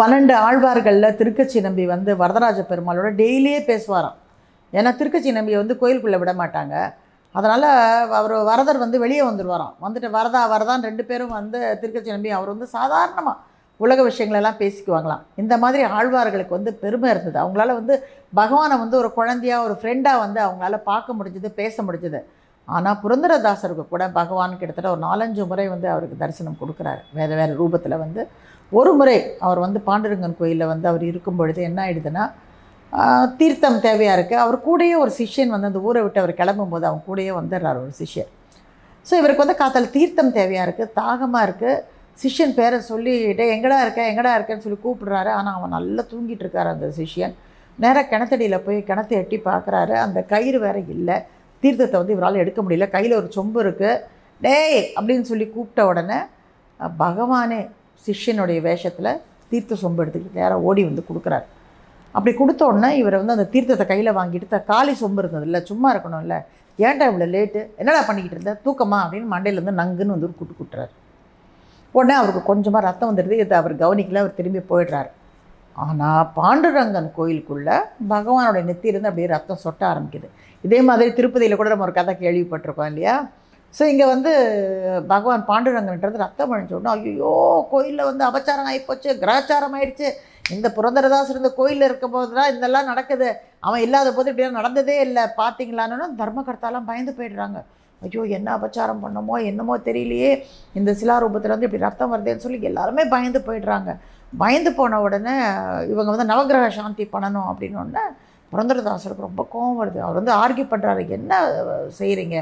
பன்னெண்டு 0.00 0.34
ஆழ்வார்களில் 0.46 1.16
திருக்கச்சி 1.20 1.58
நம்பி 1.66 1.84
வந்து 1.94 2.10
வரதராஜ 2.22 2.60
பெருமாளோட 2.70 3.08
டெய்லியே 3.22 3.60
பேசுவாராம். 3.70 4.18
ஏன்னா 4.72 4.90
திருக்கச்சி 5.00 5.32
நம்பியை 5.38 5.58
வந்து 5.62 5.76
கோயிலுக்குள்ளே 5.80 6.20
விட 6.22 6.32
மாட்டாங்க. 6.42 6.74
அதனால் 7.38 7.68
அவர் 8.18 8.34
வரதர் 8.50 8.82
வந்து 8.84 8.96
வெளியே 9.04 9.22
வந்துடுவாராம் 9.28 9.74
வந்துட்டு 9.84 10.08
வரதா 10.16 10.42
வரதான்னு 10.54 10.88
ரெண்டு 10.88 11.04
பேரும் 11.10 11.36
வந்து 11.38 11.60
திருக்கச்சி 11.80 12.10
நம்பி 12.14 12.30
அவர் 12.38 12.52
வந்து 12.54 12.66
சாதாரணமாக 12.76 13.38
உலக 13.80 14.00
விஷயங்களெல்லாம் 14.08 14.60
பேசிக்குவாங்களாம். 14.62 15.22
இந்த 15.42 15.54
மாதிரி 15.62 15.82
ஆழ்வார்களுக்கு 15.96 16.56
வந்து 16.58 16.72
பெருமை 16.82 17.08
இருந்தது. 17.12 17.36
அவங்களால 17.42 17.74
வந்து 17.80 17.94
பகவானை 18.40 18.76
வந்து 18.82 18.96
ஒரு 19.02 19.10
குழந்தையாக 19.18 19.66
ஒரு 19.66 19.74
ஃப்ரெண்டாக 19.80 20.22
வந்து 20.24 20.40
அவங்களால 20.46 20.78
பார்க்க 20.90 21.18
முடிஞ்சது 21.18 21.50
பேச 21.60 21.82
முடிஞ்சது. 21.86 22.20
ஆனால் 22.68 22.98
புரந்தரதாசருக்கு 23.02 23.84
கூட 23.88 24.04
பகவான் 24.20 24.58
கிட்டத்தட்ட 24.60 24.90
ஒரு 24.94 25.02
நாலஞ்சு 25.08 25.42
முறை 25.50 25.66
வந்து 25.74 25.88
அவருக்கு 25.94 26.16
தரிசனம் 26.22 26.60
கொடுக்குறாரு. 26.60 27.02
வேறு 27.18 27.34
வேறு 27.40 27.52
ரூபத்தில் 27.60 28.02
வந்து 28.04 28.22
ஒரு 28.72 28.92
முறை 28.98 29.16
அவர் 29.46 29.60
வந்து 29.64 29.80
பாண்டுரங்கன் 29.88 30.38
கோயிலில் 30.38 30.70
வந்து 30.72 30.86
அவர் 30.90 31.04
இருக்கும் 31.10 31.38
பொழுது 31.40 31.60
என்ன 31.68 31.80
ஆயிடுதுன்னா 31.86 32.24
தீர்த்தம் 33.40 33.82
தேவையாக 33.86 34.16
இருக்குது 34.16 34.42
அவர் 34.44 34.56
கூடயே 34.66 34.94
ஒரு 35.04 35.12
சிஷ்யன் 35.18 35.52
வந்து 35.54 35.68
அந்த 35.70 35.80
ஊரை 35.88 36.00
விட்டு 36.04 36.20
அவர் 36.22 36.32
கிளம்பும்போது 36.40 36.86
அவங்க 36.88 37.02
கூடயே 37.08 37.32
வந்துடுறார் 37.38 37.80
ஒரு 37.84 37.92
சிஷ்யர். 38.00 38.30
ஸோ 39.06 39.12
இவருக்கு 39.20 39.44
வந்து 39.44 39.58
காத்தால் 39.62 39.94
தீர்த்தம் 39.96 40.32
தேவையாக 40.38 40.66
இருக்குது 40.66 40.92
தாகமாக 41.00 41.46
இருக்குது 41.48 41.82
சிஷ்யன் 42.18 42.54
பேரை 42.58 42.78
சொல்லிட்டு 42.90 43.44
எங்கடா 43.54 43.78
இருக்க? 43.84 44.00
எங்கடா 44.10 44.32
இருக்கேன்னு 44.36 44.64
சொல்லி 44.66 44.78
கூப்பிடுறாரு. 44.84 45.30
ஆனால் 45.38 45.56
அவன் 45.58 45.74
நல்லா 45.76 46.02
தூங்கிட்டு 46.10 46.44
இருக்காரு 46.44 46.68
அந்த 46.74 46.86
சிஷ்யன். 46.98 47.34
நேராக 47.78 48.08
கிணத்தடியில் 48.12 48.64
போய் 48.66 48.78
கிணத்தை 48.90 49.14
எட்டி 49.20 49.38
பார்க்குறாரு. 49.46 49.94
அந்த 50.06 50.18
கயிறு 50.32 50.58
வேற 50.58 50.78
இல்லை. 50.94 51.16
தீர்த்தத்தை 51.62 51.96
வந்து 52.00 52.14
இவரால் 52.16 52.42
எடுக்க 52.42 52.60
முடியல. 52.62 52.86
கையில் 52.88 53.18
ஒரு 53.20 53.28
சொம்பு 53.36 53.58
இருக்குது 53.64 53.92
டேய்! 54.40 54.80
அப்படின்னு 54.96 55.26
சொல்லி 55.30 55.46
கூப்பிட்ட 55.50 55.82
உடனே 55.86 56.18
பகவானே 56.98 57.60
சிஷ்யனுடைய 58.06 58.60
வேஷத்தில் 58.60 59.10
தீர்த்த 59.50 59.76
சொம்பு 59.82 60.02
எடுத்துக்கிட்டு 60.02 60.40
நேராக 60.40 60.66
ஓடி 60.68 60.82
வந்து 60.84 61.04
கொடுக்குறாரு. 61.08 61.46
அப்படி 62.14 62.32
கொடுத்த 62.36 62.62
உடனே 62.66 62.90
இவர் 63.00 63.20
வந்து 63.20 63.36
அந்த 63.36 63.46
தீர்த்தத்தை 63.54 63.86
கையில் 63.86 64.16
வாங்கிட்டு 64.18 64.58
காலி 64.72 64.92
சொம்பு 65.02 65.20
இருந்தது 65.22 65.46
இல்லை 65.48 65.60
சும்மா 65.70 65.88
இருக்கணும்ல. 65.94 66.36
ஏன்டா 66.78 67.04
இவ்வளோ 67.10 67.26
லேட்டு? 67.34 67.60
என்னடா 67.80 68.00
பண்ணிக்கிட்டு 68.08 68.36
இருந்த? 68.38 68.54
தூக்கமா? 68.66 68.98
அப்படின்னு 69.04 69.28
மண்டையிலேருந்து 69.34 69.80
நங்குன்னு 69.80 70.16
வந்து 70.16 70.30
கூட்டு 70.40 70.54
கூட்டுறாரு 70.60 70.92
உடனே 71.98 72.14
அவருக்கு 72.20 72.42
கொஞ்சமாக 72.50 72.86
ரத்தம் 72.88 73.10
வந்துடுது. 73.10 73.36
இதை 73.44 73.54
அவர் 73.60 73.74
கவனிக்கல 73.84 74.22
அவர் 74.22 74.38
திரும்பி 74.40 74.62
போயிடுறாரு. 74.72 75.10
ஆனால் 75.84 76.26
பாண்டுரங்கன் 76.38 77.08
கோயிலுக்குள்ளே 77.16 77.76
பகவானோட 78.12 78.58
நெத்தியிருந்து 78.68 79.10
அப்படியே 79.10 79.30
ரத்தம் 79.36 79.62
சொட்ட 79.62 79.82
ஆரம்பிக்குது. 79.92 80.28
இதே 80.66 80.78
மாதிரி 80.88 81.10
திருப்பதியில் 81.16 81.58
கூட 81.60 81.70
நம்ம 81.72 81.86
ஒரு 81.86 81.94
கதை 81.96 82.12
கேள்விப்பட்டிருக்கோம் 82.20 82.90
இல்லையா? 82.92 83.14
ஸோ 83.76 83.82
இங்கே 83.92 84.06
வந்து 84.12 84.32
பகவான் 85.12 85.48
பாண்டுரங்கன்றது 85.48 86.22
ரத்தம் 86.24 86.52
அழிஞ்சோடனே 86.54 86.90
ஐயோ 87.12 87.32
கோயிலில் 87.72 88.08
வந்து 88.08 88.24
அபச்சாரம் 88.28 88.68
ஆகிப்போச்சு 88.70 89.10
கிரகச்சாரம் 89.22 89.74
ஆயிடுச்சு. 89.78 90.08
இந்த 90.54 90.68
புரந்தரதாஸ் 90.76 91.32
இருந்த 91.32 91.50
கோயிலில் 91.58 91.86
இருக்கும் 91.88 92.14
போது 92.14 92.30
தான் 92.38 92.50
இதெல்லாம் 92.52 92.90
நடக்குது. 92.92 93.28
அவன் 93.66 93.84
இல்லாத 93.86 94.08
போது 94.16 94.30
இப்படிலாம் 94.32 94.58
நடந்ததே 94.60 94.96
இல்லை 95.06 95.24
பார்த்தீங்களான்னு 95.40 96.06
தர்மகர்த்தாலாம் 96.22 96.88
பயந்து 96.90 97.14
போயிடுறாங்க. 97.18 97.60
ஐயோ 98.04 98.22
என்ன 98.38 98.48
அபச்சாரம் 98.58 99.02
பண்ணமோ 99.04 99.36
என்னமோ 99.50 99.74
தெரியலையே. 99.88 100.30
இந்த 100.78 100.90
சிலாரூபத்தில் 101.00 101.54
வந்து 101.54 101.68
இப்படி 101.68 101.84
ரத்தம் 101.86 102.12
வருதுன்னு 102.14 102.44
சொல்லி 102.44 102.70
எல்லாருமே 102.72 103.04
பயந்து 103.14 103.40
போயிடுறாங்க. 103.48 103.90
பயந்து 104.42 104.70
போன 104.78 105.00
உடனே 105.06 105.34
இவங்க 105.92 106.08
வந்து 106.14 106.30
நவக்கிரக 106.32 106.68
சாந்தி 106.78 107.04
பண்ணணும் 107.14 107.48
அப்படின்னு 107.50 107.80
உடனே 107.84 108.04
புரந்தரதாசருக்கு 108.52 109.28
ரொம்ப 109.28 109.42
கோவம் 109.52 109.78
வருது. 109.80 109.98
அவர் 110.06 110.18
வந்து 110.20 110.32
ஆர்கியூ 110.42 110.66
பண்ணுறாரு 110.72 111.04
என்ன 111.18 111.38
செய்கிறீங்க 112.00 112.38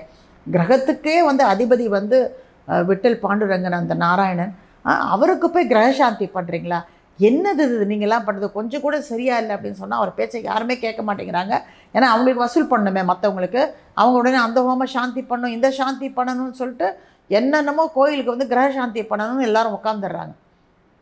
கிரகத்துக்கே 0.47 1.17
வந்து 1.31 1.45
அதிபதி 1.53 1.85
வந்து 1.99 2.19
விட்டல் 2.89 3.23
பாண்டுரங்கன் 3.25 3.81
அந்த 3.83 3.95
நாராயணன். 4.07 4.53
அவருக்கு 5.15 5.47
போய் 5.55 5.71
கிரக 5.73 5.89
சாந்தி 6.01 6.27
பண்ணுறீங்களா 6.37 6.79
என்னது 7.21 7.63
இது? 7.67 7.87
நீங்களாம் 7.87 8.27
பண்ணுறது 8.27 8.53
கொஞ்சம் 8.53 8.81
கூட 8.81 9.01
சரியா 9.01 9.39
இல்லை 9.39 9.57
அப்படின்னு 9.57 9.81
சொன்னால் 9.83 9.99
அவர் 9.99 10.15
பேச்சை 10.15 10.43
யாருமே 10.43 10.79
கேட்க 10.79 11.03
மாட்டேங்கிறாங்க. 11.03 11.55
ஏன்னா 11.95 12.09
அவங்களுக்கு 12.13 12.45
வசூல் 12.45 12.71
பண்ணணுமே 12.71 13.03
மற்றவங்களுக்கு 13.05 13.73
அவங்க 13.95 14.19
உடனே 14.19 14.37
அந்த 14.37 14.61
ஹோம 14.61 14.85
சாந்தி 14.85 15.23
பண்ணணும் 15.23 15.55
இந்த 15.57 15.71
சாந்தி 15.71 16.09
பண்ணணும்னு 16.09 16.51
சொல்லிட்டு 16.51 16.99
என்னென்னமோ 17.29 17.91
கோயிலுக்கு 17.95 18.31
வந்து 18.31 18.47
கிரக 18.47 18.73
சாந்தி 18.73 19.03
பண்ணணும்னு 19.03 19.41
எல்லோரும் 19.41 19.77
உட்காந்துடுறாங்க 19.79 20.35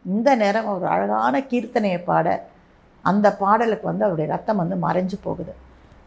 இந்த 0.04 0.34
நேரம் 0.34 0.64
ஒரு 0.64 0.86
அழகான 0.86 1.40
கீர்த்தனையை 1.50 2.02
பாட 2.04 2.48
அந்த 3.04 3.32
பாடலுக்கு 3.32 3.86
வந்து 3.86 4.04
அவருடைய 4.04 4.30
ரத்தம் 4.32 4.56
வந்து 4.56 4.76
மறைஞ்சு 4.76 5.16
போகுது. 5.22 5.52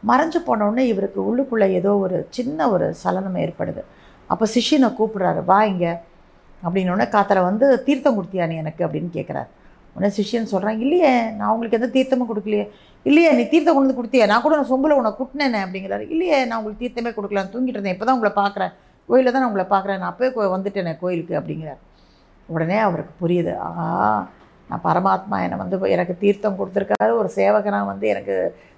மறைஞ்சு 0.07 0.39
போனோடனே 0.47 0.79
இவருக்கு 0.79 1.19
உள்ளுக்குள்ளே 1.29 1.71
ஏதோ 1.71 1.97
ஒரு 1.97 2.27
சின்ன 2.29 2.69
ஒரு 2.69 2.93
சலனம் 2.93 3.35
ஏற்படுது. 3.35 3.81
அப்போ 4.27 4.45
சிஷ்யனை 4.45 4.89
கூப்பிட்றாரு 4.99 5.45
வா 5.45 5.63
இங்க. 5.63 6.03
அப்படின்னோடனே 6.63 7.07
காத்தரை 7.15 7.41
வந்து 7.43 7.83
தீர்த்தம் 7.83 8.17
கொடுத்தியா 8.17 8.47
நீ 8.47 8.55
எனக்கு? 8.55 8.87
அப்படின்னு 8.87 9.11
கேட்குறாரு 9.13 9.49
உடனே 9.95 10.13
சிஷியன் 10.17 10.43
சொல்கிறான் 10.43 10.79
இல்லையே 10.79 11.31
நான் 11.31 11.49
உங்களுக்கு 11.49 11.79
எந்த 11.79 11.89
தீர்த்தமும் 11.93 12.29
கொடுக்கலையே. 12.29 12.69
இல்லையே 13.03 13.31
நீ 13.31 13.47
தீர்த்தம் 13.47 13.75
கொண்டு 13.75 13.93
வந்து 13.93 14.01
கொடுத்தியா? 14.01 14.27
நான் 14.27 14.41
கூட 14.41 14.55
நான் 14.55 14.69
சொம்பில் 14.69 14.91
உன்னை 14.91 15.11
குட்டினேனே 15.11 15.63
அப்படிங்கிறாரு. 15.63 16.09
இல்லையே 16.09 16.45
நான் 16.45 16.63
உங்களுக்கு 16.63 16.85
தீர்த்தமே 16.85 17.13
கொடுக்கலான்னு 17.13 17.53
தூங்கிட்டு 17.53 17.67
இருந்தேன் 17.67 17.93
இப்போ 17.93 18.05
தான் 18.05 18.15
உங்களை 18.15 18.35
பார்க்குறேன். 18.35 18.73
கோயிலில் 19.09 19.31
தான் 19.31 19.41
நான் 19.41 19.51
உங்களை 19.51 19.65
பார்க்குறேன் 19.69 19.99
நான் 19.99 20.15
அப்போயே 20.17 20.31
கோ- 20.31 20.51
வந்துட்டேனே 20.53 20.99
கோயிலுக்கு 20.99 21.39
அப்படிங்கிறார். 21.39 21.81
உடனே 22.45 22.77
அவருக்கு 22.77 23.27
புரியுது 23.27 23.57
ஆ 23.57 24.27
நான் 24.69 24.83
பரமாத்மா 24.83 25.41
என்னை 25.41 25.57
வந்து 25.57 25.89
எனக்கு 25.89 26.17
தீர்த்தம் 26.17 26.57
கொடுத்துருக்காரு 26.59 27.17
ஒரு 27.17 27.31
சேவகனாக 27.35 27.85
வந்து 27.85 28.07
எனக்கு 28.07 28.35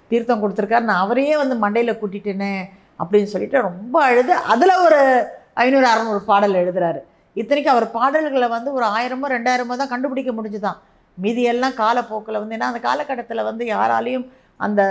தீர்த்தம் 0.08 0.42
கொடுத்துருக்காரு 0.42 0.80
நான் 0.80 0.98
அவரையே 0.98 1.36
வந்து 1.36 1.54
மண்டையில் 1.54 1.98
கூட்டிட்டேனே 1.98 2.52
அப்படின்னு 2.98 3.24
சொல்லிட்டு 3.24 3.60
ரொம்ப 3.60 4.02
அழுது. 4.04 4.34
அதில் 4.34 4.82
ஒரு 4.84 5.26
ஐநூறு 5.54 5.86
அறநூறு 5.86 6.18
பாடல் 6.18 6.52
எழுதுறாரு. 6.52 6.98
இத்தனைக்கும் 7.34 7.74
அவர் 7.74 7.90
பாடல்களை 7.90 8.48
வந்து 8.48 8.72
ஒரு 8.72 8.86
ஆயிரமோ 8.86 9.28
ரெண்டாயிரமோ 9.28 9.76
தான் 9.76 9.88
கண்டுபிடிக்க 9.88 10.32
முடிஞ்சுதான். 10.32 10.78
மீதியெல்லாம் 11.18 11.76
காலப்போக்கில் 11.82 12.40
வந்து 12.40 12.56
ஏன்னா 12.56 12.70
அந்த 12.72 12.80
காலகட்டத்தில் 12.88 13.48
வந்து 13.50 13.64
யாராலையும் 13.74 14.26
அந்த 14.66 14.82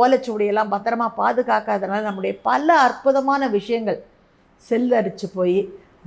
ஓலைச்சுவடியெல்லாம் 0.00 0.72
பத்திரமா 0.74 1.06
பாதுகாக்காதனால 1.20 2.00
நம்முடைய 2.08 2.32
பல 2.48 2.66
அற்புதமான 2.86 3.48
விஷயங்கள் 3.56 3.98
செல்லரிச்சு 4.60 5.26
போய் 5.36 5.58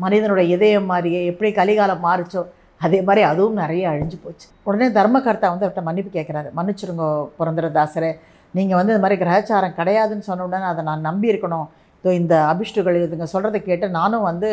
மனிதனுடைய 0.04 0.48
இதயம் 0.56 0.90
மாதிரியே 0.92 1.22
எப்படி 1.32 1.50
கலிகாலம் 1.60 2.06
மாறுச்சோ 2.08 2.42
அதே 2.82 3.00
மாதிரி 3.08 3.22
அதுவும் 3.30 3.60
நிறைய 3.62 3.84
அழிஞ்சு 3.92 4.18
போச்சு. 4.24 4.48
உடனே 4.68 4.88
தர்மகர்த்தா 4.98 5.48
வந்து 5.54 5.66
அவர்கிட்ட 5.66 5.84
மன்னிப்பு 5.88 6.12
கேட்குறாரு. 6.18 6.50
மன்னிச்சிருங்க 6.58 7.06
புரந்தரதாசரே. 7.40 8.12
நீங்கள் 8.54 8.78
வந்து 8.80 8.94
இந்த 8.94 9.04
மாதிரி 9.06 9.20
கிரகச்சாரம் 9.24 9.78
கிடையாதுன்னு 9.80 10.28
சொன்ன 10.30 10.46
உடனே 10.48 10.68
அதை 10.74 10.84
நான் 10.90 11.08
நம்பி 11.10 11.32
இருக்கணும் 11.34 11.68
இந்த 12.04 12.36
அபிஷ்டுகள் 12.52 12.98
இதுங்க 13.06 13.26
சொல்கிறத 13.32 13.58
கேட்டு 13.64 13.86
நானும் 13.98 14.28
வந்து 14.30 14.50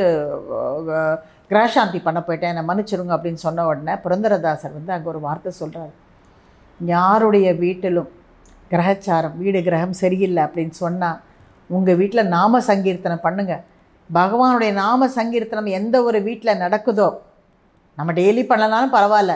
கிரகசாந்தி 1.51 1.99
பண்ண 2.07 2.19
போயிட்டேன் 2.27 2.53
என்னை 2.53 2.65
மன்னிச்சிருங்க 2.69 3.15
அப்படின்னு 3.17 3.41
சொன்ன 3.47 3.67
உடனே 3.71 3.95
புரந்தரதாசர் 4.05 4.77
வந்து 4.79 4.95
அங்கே 4.97 5.09
ஒரு 5.13 5.21
வார்த்தை 5.27 5.51
சொல்கிறாரு 5.61 5.95
யாருடைய 6.81 7.49
வீட்டிலும் 7.63 8.11
கிரகச்சாரம் 8.73 9.37
வீடு 9.43 9.59
கிரகம் 9.67 10.01
சரியில்லை 10.03 10.43
அப்படின்னு 10.47 10.75
சொன்னால் 10.83 11.21
உங்கள் 11.71 11.99
வீட்டில் 12.01 12.31
நாம 12.37 12.61
சங்கீர்த்தனம் 12.71 13.25
பண்ணுங்கள் 13.27 13.63
பகவானுடைய 14.11 14.73
நாம 14.83 15.07
சங்கீர்த்தனம் 15.19 15.71
எந்த 15.79 15.97
ஒரு 16.09 16.19
வீட்டில் 16.29 16.61
நடக்குதோ 16.65 17.09
நம்ம 17.99 18.13
டெய்லி 18.19 18.43
பண்ணலனாலும் 18.51 18.95
பரவாயில்ல. 18.97 19.35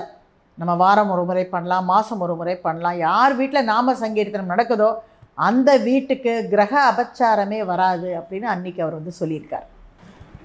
நம்ம 0.59 0.73
வாரம் 0.83 1.11
ஒரு 1.15 1.23
முறை 1.29 1.45
பண்ணலாம் 1.53 1.87
மாதம் 1.93 2.23
ஒரு 2.25 2.35
முறை 2.38 2.55
பண்ணலாம். 2.65 2.97
யார் 3.09 3.35
வீட்டில் 3.41 3.69
நாம 3.73 3.95
சங்கீர்த்தனம் 4.03 4.53
நடக்குதோ 4.55 4.88
அந்த 5.38 5.71
வீட்டுக்கு 5.88 6.33
கிரக 6.53 6.75
அபச்சாரமே 6.91 7.61
வராது 7.73 8.09
அப்படின்னு 8.21 8.49
அன்னைக்கு 8.55 8.81
அவர் 8.85 8.99
வந்து 9.00 9.12
சொல்லியிருக்கார். 9.21 9.67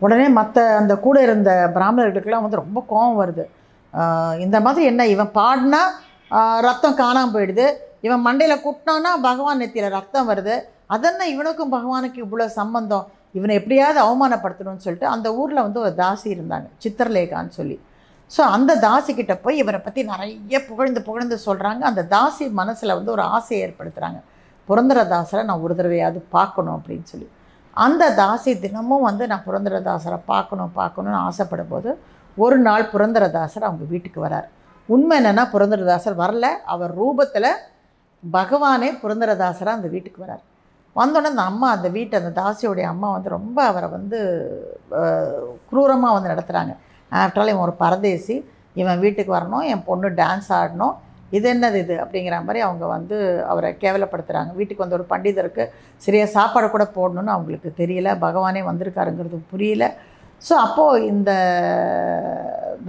உடனே 0.04 0.28
மற்ற 0.40 0.66
அந்த 0.82 0.94
கூட 1.06 1.18
இருந்த 1.28 1.52
பிராமணர்களுக்கெல்லாம் 1.78 2.46
வந்து 2.46 2.62
ரொம்ப 2.64 2.80
கோபம் 2.92 3.20
வருது. 3.22 3.46
இந்த 4.46 4.58
மாதிரி 4.66 4.84
என்ன 4.92 5.02
இவன் 5.16 5.34
பாடினா 5.40 5.82
ரத்தம் 6.68 7.00
காணாமல் 7.02 7.34
போயிடுது. 7.36 7.66
இவன் 8.08 8.24
மண்டையில் 8.28 8.64
குட்டினான்னா 8.66 9.12
பகவான் 9.28 9.62
நெத்தியில் 9.64 9.96
ரத்தம் 9.98 10.30
வருது. 10.30 10.56
அதென்ன 10.96 11.28
இவனுக்கும் 11.34 11.74
பகவானுக்கு 11.76 12.20
இவ்வளோ 12.26 12.48
சம்பந்தம்? 12.60 13.06
இவனை 13.38 13.54
எப்படியாவது 13.60 14.00
அவமானப்படுத்தணும்னு 14.06 14.86
சொல்லிட்டு 14.86 15.08
அந்த 15.16 15.28
ஊரில் 15.42 15.66
வந்து 15.66 15.80
ஒரு 15.84 15.94
தாசி 16.02 16.28
இருந்தாங்க 16.36 16.68
சித்திரலேகான்னு 16.84 17.54
சொல்லி. 17.60 17.78
ஸோ 18.32 18.42
அந்த 18.56 18.72
தாசிக்கிட்ட 18.88 19.34
போய் 19.46 19.62
இவரை 19.64 19.80
பற்றி 19.86 20.02
நிறைய 20.12 20.60
புகழ்ந்து 20.70 21.00
புகழ்ந்து 21.08 21.38
சொல்கிறாங்க 21.48 21.82
அந்த 21.92 22.02
தாசி 22.14 22.46
மனசில் 22.60 22.98
வந்து 22.98 23.14
ஒரு 23.16 23.24
ஆசையை 23.36 23.60
ஏற்படுத்துகிறாங்க 23.68 24.20
புரந்தரதாசரை 24.70 25.42
நான் 25.48 25.64
ஒரு 25.66 25.74
தடவையாவது 25.80 26.20
பார்க்கணும் 26.36 26.76
அப்படின்னு 26.78 27.08
சொல்லி. 27.14 27.28
அந்த 27.78 28.10
தாசி 28.22 28.52
தினமும் 28.64 29.06
வந்து 29.10 29.24
நான் 29.32 29.46
புரந்தரதாசரை 29.48 30.18
பார்க்கணும் 30.32 30.74
பார்க்கணும்னு 30.80 31.20
ஆசைப்படும் 31.28 31.72
போது 31.74 31.90
ஒரு 32.38 32.58
நாள் 32.68 32.92
புரந்தரதாசர் 32.94 33.68
அவங்க 33.68 33.86
வீட்டுக்கு 33.94 34.20
வரார். 34.26 34.48
உண்மை 34.90 35.16
என்னென்னா 35.20 35.44
புரந்தரதாசர் 35.54 36.16
வரல. 36.24 36.46
அவர் 36.74 36.92
ரூபத்தில் 37.02 37.50
பகவானே 38.24 38.90
புரந்தரதாசராக 39.04 39.78
அந்த 39.80 39.90
வீட்டுக்கு 39.96 40.20
வரார். 40.26 40.44
வந்தோடனே 40.96 41.30
அந்த 41.34 41.44
அம்மா 41.52 41.68
அந்த 41.76 41.88
வீட்டை 41.98 42.16
அந்த 42.22 42.32
தாசியோடைய 42.42 42.88
அம்மா 42.94 43.08
வந்து 43.16 43.30
ரொம்ப 43.38 43.60
அவரை 43.70 43.88
வந்து 43.98 44.20
குரூரமாக 45.70 46.16
வந்து 46.16 46.32
நடத்துகிறாங்க 46.34 46.74
ஆஃப்டர் 47.12 47.42
ஆல் 47.44 47.52
இவன் 47.54 47.66
ஒரு 47.68 47.76
பரதேசி 47.84 48.36
இவன் 48.82 49.02
வீட்டுக்கு 49.06 49.32
வரணும் 49.38 49.66
என் 49.72 49.84
பொண்ணு 49.90 50.08
டான்ஸ் 50.22 50.50
ஆடணும் 50.60 50.94
இது 51.38 51.48
என்னது 51.54 51.78
இது? 51.84 51.96
அப்படிங்கிற 52.04 52.38
மாதிரி 52.48 52.60
அவங்க 52.68 52.86
வந்து 52.96 53.18
அவரை 53.52 53.70
கேவலப்படுத்துகிறாங்க 53.84 54.52
வீட்டுக்கு 54.60 54.84
வந்த 54.84 54.98
ஒரு 55.00 55.06
பண்டிதருக்கு 55.14 55.64
சரியாக 56.06 56.34
சாப்பாடு 56.38 56.68
கூட 56.76 56.86
போடணும்னு 56.98 57.36
அவங்களுக்கு 57.36 57.70
தெரியல. 57.82 58.10
பகவானே 58.26 58.62
வந்திருக்காருங்கிறது 58.70 59.40
புரியல. 59.54 59.86
ஸோ 60.48 60.54
அப்போது 60.66 61.06
இந்த 61.14 61.32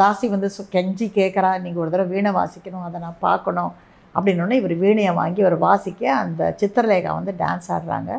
தாசி 0.01 0.27
வந்து 0.35 0.49
கெஞ்சி 0.75 1.07
கேட்குறா 1.19 1.51
நீங்கள் 1.65 1.83
ஒரு 1.83 1.93
தடவை 1.95 2.13
வீணை 2.15 2.31
வாசிக்கணும். 2.41 2.87
அதை 2.89 3.01
நான் 3.07 3.21
பார்க்கணும். 3.27 3.73
அப்படின்னோடனே 4.15 4.57
இவர் 4.61 4.75
வீணையை 4.85 5.13
வாங்கி 5.21 5.41
அவர் 5.45 5.57
வாசிக்க 5.69 6.03
அந்த 6.23 6.43
சித்திரலேகா 6.61 7.13
வந்து 7.19 7.33
டான்ஸ் 7.43 7.71
ஆடுறாங்க. 7.77 8.11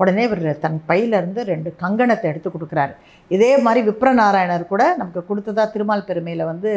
உடனே 0.00 0.22
இவர் 0.28 0.42
தன் 0.64 0.78
பையிலேருந்து 0.90 1.40
ரெண்டு 1.50 1.70
கங்கணத்தை 1.82 2.26
எடுத்து 2.32 2.48
கொடுக்குறாரு. 2.50 2.94
இதே 3.36 3.50
மாதிரி 3.64 3.80
விப்ரநாராயணர் 3.88 4.70
கூட 4.70 4.84
நமக்கு 5.00 5.22
கொடுத்ததா 5.30 5.64
திருமால் 5.74 6.06
பெருமையில் 6.08 6.50
வந்து 6.52 6.70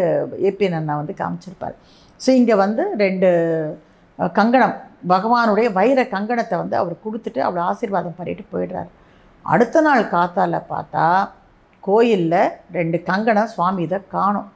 ஏபிஎன் 0.50 0.78
அண்ணா 0.80 0.96
வந்து 1.02 1.16
காமிச்சிருப்பார். 1.22 1.78
ஸோ 2.24 2.30
இங்கே 2.40 2.56
வந்து 2.64 2.84
ரெண்டு 3.04 3.30
கங்கணம் 4.40 4.76
பகவானுடைய 5.14 5.68
வைர 5.78 6.00
கங்கணத்தை 6.14 6.56
வந்து 6.62 6.76
அவர் 6.82 7.04
கொடுத்துட்டு 7.06 7.40
அவர் 7.48 7.66
ஆசீர்வாதம் 7.70 8.18
பண்ணிட்டு 8.20 8.44
போயிடுறாரு. 8.54 8.90
அடுத்த 9.54 9.82
நாள் 9.88 10.04
காத்தால 10.14 10.60
பார்த்தா 10.74 11.06
கோயிலில் 11.88 12.42
ரெண்டு 12.78 12.98
கங்கணம் 13.10 13.52
சுவாமி 13.56 13.82
இதை 13.88 14.00
காணும். 14.16 14.48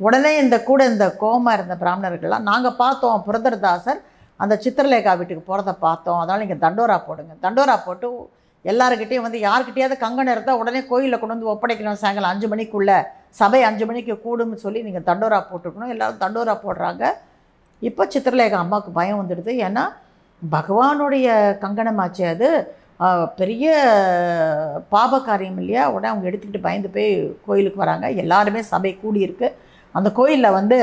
உடனே 0.00 0.32
இந்த 0.42 0.56
கூட 0.68 0.80
இந்த 0.92 1.06
கோமா 1.22 1.52
இருந்த 1.58 1.74
பிராமணர்கள்லாம் 1.82 2.48
நாங்கள் 2.50 2.78
பார்த்தோம் 2.82 3.24
புரதர்தாசர் 3.28 4.00
அந்த 4.42 4.54
சித்திரலேகா 4.64 5.12
வீட்டுக்கு 5.18 5.44
போகிறத 5.50 5.72
பார்த்தோம். 5.86 6.20
அதனால் 6.22 6.42
நீங்கள் 6.44 6.62
தண்டோரா 6.64 6.96
போடுங்க. 7.08 7.34
தண்டோரா 7.44 7.76
போட்டு 7.86 8.08
எல்லாருக்கிட்டையும் 8.72 9.26
வந்து 9.26 9.40
யாருக்கிட்டையாவது 9.46 9.96
கங்கணம் 10.04 10.34
இருந்தால் 10.34 10.60
உடனே 10.60 10.80
கோயிலில் 10.90 11.20
கொண்டு 11.20 11.36
வந்து 11.36 11.50
ஒப்படைக்கணும் 11.52 12.00
சாயங்காலம் 12.02 12.32
அஞ்சு 12.34 12.48
மணிக்குள்ளே. 12.52 12.98
சபை 13.40 13.60
அஞ்சு 13.68 13.84
மணிக்கு 13.88 14.14
கூடும்னு 14.26 14.58
சொல்லி 14.64 14.80
நீங்கள் 14.86 15.06
தண்டோரா 15.10 15.38
போட்டுக்கணும். 15.50 15.92
எல்லோரும் 15.94 16.22
தண்டோரா 16.24 16.54
போடுறாங்க. 16.64 17.04
இப்போ 17.88 18.02
சித்திரலேகா 18.14 18.58
அம்மாவுக்கு 18.64 18.92
பயம் 18.98 19.20
வந்துடுது. 19.20 19.52
ஏன்னா 19.66 19.84
பகவானுடைய 20.42 21.28
கங்கணமாச்சு 21.64 22.24
அது. 22.34 22.48
பெரிய 23.40 23.72
பாப 24.92 25.18
காரியம் 25.28 25.58
இல்லையா? 25.62 25.82
உடனே 25.94 26.08
அவங்க 26.12 26.28
எடுத்துக்கிட்டு 26.30 26.66
பயந்து 26.66 26.88
போய் 26.94 27.10
கோயிலுக்கு 27.46 27.82
வராங்க. 27.84 28.06
எல்லாருமே 28.22 28.60
சபை 28.72 28.92
கூடியிருக்கு. 29.02 29.48
அந்த 29.98 30.08
கோயிலில் 30.18 30.56
வந்து 30.58 30.78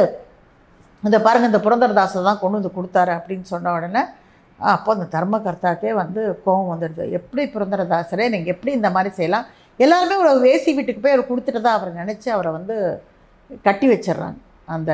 இந்த 1.07 1.17
பாருங்கள் 1.23 1.51
இந்த 1.51 1.61
புரந்தரதாசை 1.63 2.19
தான் 2.27 2.39
கொண்டு 2.41 2.57
வந்து 2.59 2.75
கொடுத்தாரு 2.75 3.11
அப்படின்னு 3.17 3.47
சொன்ன 3.53 3.73
உடனே 3.77 4.03
அப்போ 4.59 4.89
அந்த 4.95 5.05
தர்மகர்த்தாக்கே 5.15 5.91
வந்து 6.01 6.21
கோபம் 6.45 6.71
வந்துடுது. 6.73 7.05
எப்படி 7.19 7.43
புரந்தரதாசரே 7.55 8.25
நீங்கள் 8.33 8.53
எப்படி 8.55 8.71
இந்த 8.79 8.89
மாதிரி 8.95 9.11
செய்யலாம்? 9.19 9.47
எல்லாருமே 9.79 10.15
ஒரு 10.23 10.31
வேசி 10.47 10.71
வீட்டுக்கு 10.77 11.03
போய் 11.03 11.15
அவர் 11.15 11.29
கொடுத்துட்டு 11.29 11.61
தான் 11.61 11.77
அவரை 11.77 11.91
நினச்சி 12.01 12.29
அவரை 12.35 12.51
வந்து 12.57 12.75
கட்டி 13.67 13.87
வச்சிடுறாங்க. 13.91 14.37
அந்த 14.73 14.91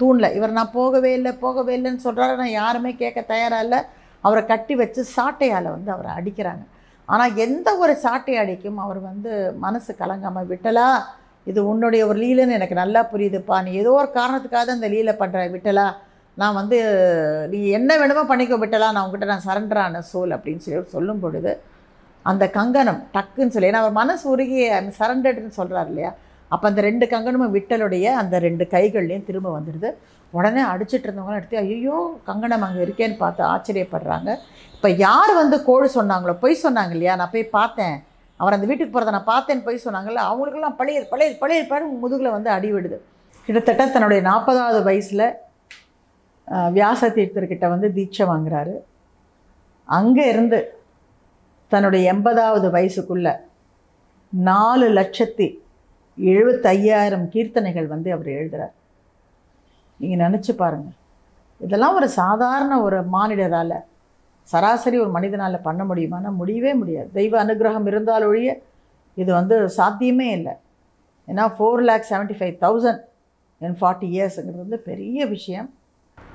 தூணில். 0.00 0.34
இவர் 0.38 0.56
நான் 0.58 0.76
போகவே 0.78 1.10
இல்லை 1.18 1.32
போகவே 1.44 1.72
இல்லைன்னு 1.78 2.06
சொல்கிறாரு 2.06 2.34
நான் 2.42 2.58
யாருமே 2.60 2.92
கேட்க 3.02 3.20
தயாராக 3.32 3.64
இல்லை. 3.66 3.80
அவரை 4.24 4.42
கட்டி 4.52 4.74
வச்சு 4.80 5.00
சாட்டையால் 5.16 5.74
வந்து 5.76 5.90
அவரை 5.94 6.10
அடிக்கிறாங்க. 6.18 6.64
ஆனால் 7.08 7.36
எந்த 7.44 7.68
ஒரு 7.82 7.94
சாட்டை 8.04 8.34
அடிக்கும்? 8.42 8.78
அவர் 8.84 9.00
வந்து 9.10 9.30
மனசு 9.64 9.92
கலங்காமல் 10.00 10.50
விட்டலா? 10.52 10.88
இது 11.50 11.60
உன்னுடைய 11.70 12.02
ஒரு 12.10 12.18
லீலைன்னு 12.22 12.56
எனக்கு 12.58 12.76
நல்லா 12.82 13.00
புரியுதுப்பா. 13.12 13.56
நீ 13.66 13.70
ஏதோ 13.82 13.92
ஒரு 14.00 14.10
காரணத்துக்காக 14.18 14.66
அந்த 14.66 14.78
இந்த 14.78 14.90
லீலை 14.94 15.14
பண்ணுற 15.22 15.40
விட்டலா? 15.54 15.86
நான் 16.40 16.58
வந்து 16.60 16.78
நீ 17.52 17.58
என்ன 17.78 17.96
வேணுமோ 18.00 18.22
பண்ணிக்கோ 18.30 18.56
விட்டலாம் 18.62 18.94
நான் 18.94 19.04
உங்ககிட்ட 19.06 19.26
நான் 19.32 19.46
சரண்டரான 19.48 20.02
சோல் 20.10 20.34
அப்படின்னு 20.36 20.64
சொல்லி 20.64 20.92
சொல்லும் 20.96 21.22
பொழுது 21.24 21.52
அந்த 22.30 22.44
கங்கணம் 22.56 23.00
டக்குன்னு 23.14 23.54
சொல்லி 23.54 23.70
ஏன்னா 23.70 23.82
அவர் 23.84 23.98
மனசு 24.02 24.24
உருகி 24.32 24.58
சரண்டர்டுன்னு 24.98 25.58
சொல்கிறார் 25.58 25.88
இல்லையா? 25.92 26.10
அப்போ 26.50 26.66
அந்த 26.70 26.80
ரெண்டு 26.86 27.04
கங்கணமும் 27.12 27.54
விட்டலுடைய 27.56 28.06
அந்த 28.20 28.36
ரெண்டு 28.46 28.64
கைகள்லேயும் 28.74 29.28
திரும்ப 29.28 29.48
வந்துடுது. 29.56 29.90
உடனே 30.32 30.62
அடிச்சிட்டு 30.72 31.06
இருந்தவங்களாம் 31.06 31.40
எடுத்து 31.40 31.58
ஐயோ 31.62 31.96
கங்கணம் 32.28 32.64
அங்கே 32.66 32.80
இருக்கேன்னு 32.86 33.16
பார்த்து 33.22 33.42
ஆச்சரியப்படுறாங்க. 33.52 34.30
இப்போ 34.76 34.88
யார் 35.06 35.32
வந்து 35.42 35.56
கோழி 35.68 35.88
சொன்னாங்களோ 35.98 36.34
பொய் 36.44 36.62
சொன்னாங்க 36.64 36.94
இல்லையா? 36.96 37.14
நான் 37.20 37.32
போய் 37.34 37.46
பார்த்தேன். 37.58 37.96
அவர் 38.40 38.56
அந்த 38.56 38.66
வீட்டுக்கு 38.70 38.92
போகிறத 38.94 39.14
நான் 39.16 39.30
பார்த்தேன்னு 39.32 39.66
பொய் 39.68 39.84
சொன்னாங்கல்ல 39.86 40.22
அவங்களுக்கெல்லாம் 40.30 40.78
பழைய 40.80 41.00
பழைய 41.12 41.30
பழைய 41.42 41.62
பாரு 41.72 41.84
முதுகில் 42.04 42.34
வந்து 42.36 42.50
அடி 42.56 42.70
விடுது. 42.76 42.98
கிட்டத்தட்ட 43.48 43.86
தன்னுடைய 43.96 44.20
நாற்பதாவது 44.30 44.80
வயசில் 44.88 45.26
வியாச 46.76 47.08
தீர்த்தர்கிட்ட 47.16 47.66
வந்து 47.74 47.88
தீட்சை 47.96 48.24
வாங்குறாரு. 48.32 48.74
அங்கே 49.88 50.24
இருந்து 50.32 50.58
தன்னுடைய 51.72 52.02
எண்பதாவது 52.12 52.66
வயசுக்குள்ள 52.76 53.28
நாலு 54.32 54.86
லட்சத்தி 54.98 55.46
எழுபத்தையாயிரம் 56.18 57.26
கீர்த்தனைகள் 57.34 57.86
வந்து 57.94 58.08
அவர் 58.14 58.28
எழுதுகிறார் 58.36 58.74
நீங்கள் 60.00 60.22
நினச்சி 60.26 60.52
பாருங்கள் 60.56 60.98
இதெல்லாம் 61.66 61.96
ஒரு 61.98 62.08
சாதாரண 62.20 62.72
ஒரு 62.86 62.98
மானிடரால் 63.14 63.78
சராசரி 64.52 64.96
ஒரு 65.04 65.10
மனிதனால் 65.16 65.64
பண்ண 65.66 65.82
முடியுமானா 65.90 66.30
முடியவே 66.38 66.72
முடியாது. 66.80 67.08
தெய்வ 67.18 67.34
அனுகிரகம் 67.44 67.86
இருந்தால் 67.90 68.26
ஒழிய 68.28 68.50
இது 69.22 69.30
வந்து 69.38 69.56
சாத்தியமே 69.78 70.28
இல்லை. 70.38 70.54
ஏன்னா 71.28 71.44
four 71.56 71.82
lakh 71.88 72.08
seventy 72.10 72.36
five 72.38 72.56
thousand 72.64 73.02
in 73.66 73.76
forty 73.80 74.08
இயர்ஸுங்கிறது 74.14 74.64
வந்து 74.66 74.80
பெரிய 74.90 75.26
விஷயம். 75.34 75.68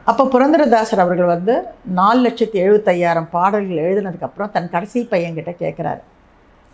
அப்போ 0.10 0.24
புரந்தரதாசர் 0.34 1.02
அவர்கள் 1.04 1.34
வந்து 1.36 1.54
நாலு 1.98 2.20
லட்சத்தி 2.26 2.58
எழுபத்தையாயிரம் 2.64 3.30
பாடல்கள் 3.34 3.82
எழுதினதுக்கப்புறம் 3.86 4.52
தன் 4.52 4.70
கடைசி 4.74 5.00
பையன்கிட்ட 5.12 5.52
கேட்குறாரு 5.64 6.02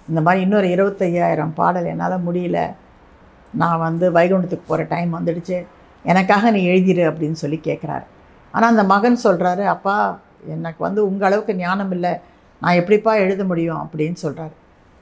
இந்த 0.07 0.19
மாதிரி 0.25 0.43
இன்னொரு 0.45 0.67
இருபத்தையாயிரம் 0.75 1.53
பாடல் 1.59 1.87
என்னால் 1.91 2.23
முடியல. 2.27 2.59
நான் 3.53 3.81
வந்து 3.87 4.05
வைகுண்டத்துக்கு 4.17 4.67
போகிற 4.67 4.85
டைம் 4.91 5.11
வந்துடுச்சு. 5.17 5.57
எனக்காக 6.05 6.51
நீ 6.55 6.61
எழுதிடு 6.71 7.03
அப்படின்னு 7.09 7.37
சொல்லி 7.43 7.59
கேட்குறாரு 7.69 8.05
ஆனால் 8.53 8.71
அந்த 8.73 8.83
மகன் 8.93 9.17
சொல்கிறாரு 9.23 9.63
அப்பா 9.73 9.95
எனக்கு 10.55 10.79
வந்து 10.87 11.01
உங்கள் 11.09 11.27
அளவுக்கு 11.27 11.53
ஞானம் 11.55 11.93
இல்லை. 11.95 12.13
நான் 12.61 12.79
எப்படிப்பா 12.81 13.13
எழுத 13.23 13.43
முடியும்? 13.51 13.81
அப்படின்னு 13.83 14.17
சொல்கிறாரு 14.25 14.55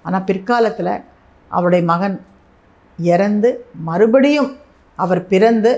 ஆனால் 0.06 0.26
பிற்காலத்தில் 0.30 0.94
அவருடைய 1.52 1.84
மகன் 1.92 2.18
இறந்து 3.00 3.50
மறுபடியும் 3.90 4.50
அவர் 5.00 5.22
பிறந்து 5.34 5.72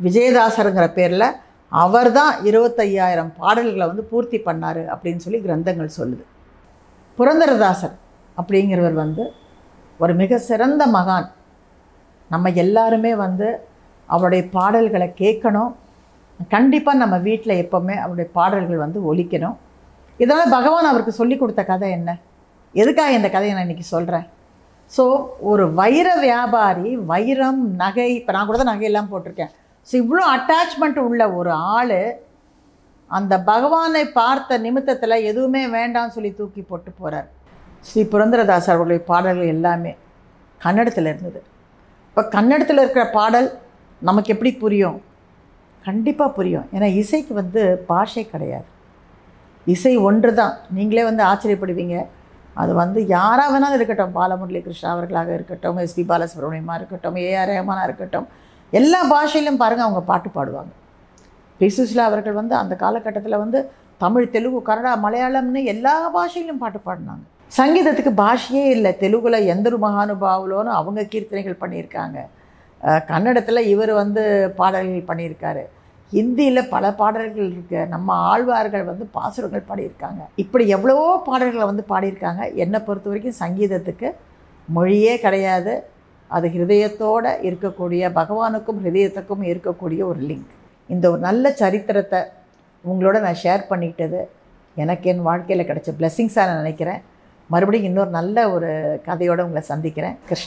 விஜயதாசருங்கிற 0.00 0.86
பேரில் 0.98 1.28
அவர் 1.72 2.10
தான் 2.18 2.32
இருபத்தையாயிரம் 2.48 3.30
பாடல்களை 3.40 3.86
வந்து 3.90 4.04
பூர்த்தி 4.10 4.38
பண்ணார் 4.48 4.82
அப்படின்னு 4.94 5.24
சொல்லி 5.24 5.40
கிரந்தங்கள் 5.46 5.96
சொல்லுது. 5.98 6.24
புரந்தரதாசர் 7.18 7.96
அப்படிங்கிறவர் 8.38 8.96
வந்து 9.04 9.24
ஒரு 10.00 10.12
மிக 10.20 10.38
சிறந்த 10.50 10.82
மகான். 10.96 11.28
நம்ம 12.30 12.50
எல்லாருமே 12.64 13.12
வந்து 13.24 13.48
அவருடைய 14.08 14.42
பாடல்களை 14.56 15.08
கேட்கணும். 15.22 15.72
கண்டிப்பாக 16.54 17.00
நம்ம 17.02 17.16
வீட்டில் 17.28 17.60
எப்போவுமே 17.62 17.94
அவருடைய 18.04 18.28
பாடல்கள் 18.38 18.84
வந்து 18.84 18.98
ஒழிக்கணும் 19.10 19.56
இதனால் 20.22 20.54
பகவான் 20.56 20.90
அவருக்கு 20.90 21.12
சொல்லி 21.20 21.36
கொடுத்த 21.36 21.62
கதை 21.70 21.88
என்ன? 21.98 22.10
எதுக்காக 22.74 23.12
இந்த 23.18 23.28
கதையை 23.34 23.52
நான் 23.54 23.66
இன்றைக்கி 23.66 23.86
சொல்கிறேன் 23.94 24.26
ஸோ 24.92 25.04
ஒரு 25.50 25.64
வைர 25.78 26.08
வியாபாரி 26.24 26.90
வைரம் 27.12 27.62
நகை 27.82 28.10
இப்போ 28.18 28.32
நான் 28.34 28.48
கூட 28.48 28.58
தான் 28.58 28.72
நகையெல்லாம் 28.72 29.10
போட்டிருக்கேன். 29.12 29.52
ஸோ 29.88 29.94
இவ்வளோ 30.02 30.22
அட்டாச்மெண்ட் 30.36 30.98
உள்ள 31.08 31.22
ஒரு 31.38 31.52
ஆள் 31.76 31.98
அந்த 33.10 33.34
பகவானை 33.50 34.04
பார்த்த 34.20 34.58
நிமித்தத்தில் 34.66 35.24
எதுவுமே 35.30 35.62
வேண்டாம்னு 35.76 36.14
சொல்லி 36.16 36.30
தூக்கி 36.38 36.62
போட்டு 36.62 36.90
போகிறார் 37.00 37.28
ஸ்ரீ 37.88 38.02
புரந்தரதாஸ் 38.12 38.70
அவர்களுடைய 38.70 39.00
பாடல்கள் 39.10 39.52
எல்லாமே 39.56 39.92
கன்னடத்தில் 40.60 41.08
இருந்தது. 41.10 41.40
இப்போ 42.08 42.22
கன்னடத்தில் 42.36 42.82
இருக்கிற 42.82 43.04
பாடல் 43.18 43.48
நமக்கு 44.02 44.32
எப்படி 44.34 44.50
புரியும்? 44.62 44.98
கண்டிப்பாக 45.84 46.30
புரியும். 46.38 46.66
ஏன்னா 46.74 46.88
இசைக்கு 47.00 47.32
வந்து 47.40 47.62
பாஷை 47.90 48.24
கிடையாது. 48.32 48.68
இசை 49.74 49.92
ஒன்று 50.08 50.30
தான் 50.40 50.54
நீங்களே 50.76 51.04
வந்து 51.10 51.22
ஆச்சரியப்படுவீங்க. 51.30 51.96
அது 52.62 52.72
வந்து 52.82 53.00
யாராக 53.14 53.48
வேணாலும் 53.52 53.78
இருக்கட்டும். 53.78 54.12
பாலமுரளி 54.18 54.60
கிருஷ்ணா 54.66 54.90
அவர்களாக 54.94 55.30
இருக்கட்டும் 55.38 55.78
எஸ்பி 55.84 56.04
பாலசுப்ரமணியமாக 56.10 56.78
இருக்கட்டும் 56.80 57.16
ஏஆர் 57.26 57.50
ரஹமானாக 57.50 57.88
இருக்கட்டும். 57.88 58.26
எல்லா 58.72 59.00
பாஷையிலும் 59.12 59.60
பாருங்கள் 59.62 59.86
அவங்க 59.86 60.02
பாட்டு 60.10 60.28
பாடுவாங்க. 60.36 60.72
பி 61.58 61.66
சுசிலா 61.76 62.04
அவர்கள் 62.10 62.38
வந்து 62.40 62.54
அந்த 62.54 62.74
காலகட்டத்தில் 62.82 63.42
வந்து 63.42 63.58
தமிழ் 64.04 64.32
தெலுங்கு 64.34 64.60
கன்னடா 64.68 64.92
மலையாளம்னு 65.04 65.60
எல்லா 65.72 65.94
பாஷையிலும் 66.16 66.62
பாட்டு 66.62 66.80
பாடினாங்க. 66.86 67.24
சங்கீதத்துக்கு 67.58 68.12
பாஷையே 68.22 68.64
இல்லை. 68.76 68.90
தெலுங்குல 69.02 69.38
எந்தரு 69.52 69.76
மகானுபாவலோன்னு 69.86 70.72
அவங்க 70.80 71.02
கீர்த்தனைகள் 71.12 71.62
பண்ணியிருக்காங்க. 71.62 72.18
கன்னடத்தில் 73.10 73.68
இவர் 73.72 73.92
வந்து 74.02 74.22
பாடல்கள் 74.60 75.08
பண்ணியிருக்காரு. 75.10 75.64
ஹிந்தியில் 76.12 76.68
பல 76.72 76.84
பாடல்கள் 77.00 77.48
இருக்கு. 77.52 77.80
நம்ம 77.92 78.14
ஆழ்வார்கள் 78.30 78.84
வந்து 78.90 79.04
பாசுரங்கள் 79.16 79.68
பாடியிருக்காங்க. 79.70 80.22
இப்படி 80.42 80.68
எவ்வளவோ 80.76 81.06
பாடல்களை 81.28 81.66
வந்து 81.70 81.84
பாடியிருக்காங்க. 81.92 82.42
என்னை 82.64 82.80
பொறுத்த 82.88 83.08
வரைக்கும் 83.10 83.40
சங்கீதத்துக்கு 83.42 84.10
மொழியே 84.68 85.14
கிடையாது. 85.24 85.74
அது 86.28 86.48
ஹிருதயத்தோடு 86.48 87.30
இருக்கக்கூடிய 87.48 88.12
பகவானுக்கும் 88.20 88.80
ஹிருதயத்துக்கும் 88.84 89.44
இருக்கக்கூடிய 89.52 90.00
ஒரு 90.02 90.20
லிங்க் 90.20 90.54
இந்த 90.86 91.10
ஒரு 91.10 91.20
நல்ல 91.20 91.50
சரித்திரத்தை 91.50 92.20
உங்களோட 92.84 93.20
நான் 93.20 93.42
ஷேர் 93.42 93.62
பண்ணிக்கிட்டது 93.70 94.20
எனக்கு 94.76 95.10
என் 95.10 95.22
வாழ்க்கையில் 95.22 95.68
கிடைச்ச 95.68 95.90
பிளெஸ்ஸிங்ஸாக 95.98 96.46
நான் 96.48 96.62
நினைக்கிறேன். 96.62 97.02
மறுபடியும் 97.50 97.88
இன்னொரு 97.88 98.10
நல்ல 98.10 98.50
ஒரு 98.50 99.00
கதையோடு 99.06 99.44
உங்களை 99.46 99.62
சந்திக்கிறேன். 99.62 100.16
கிருஷ்ணா. 100.28 100.44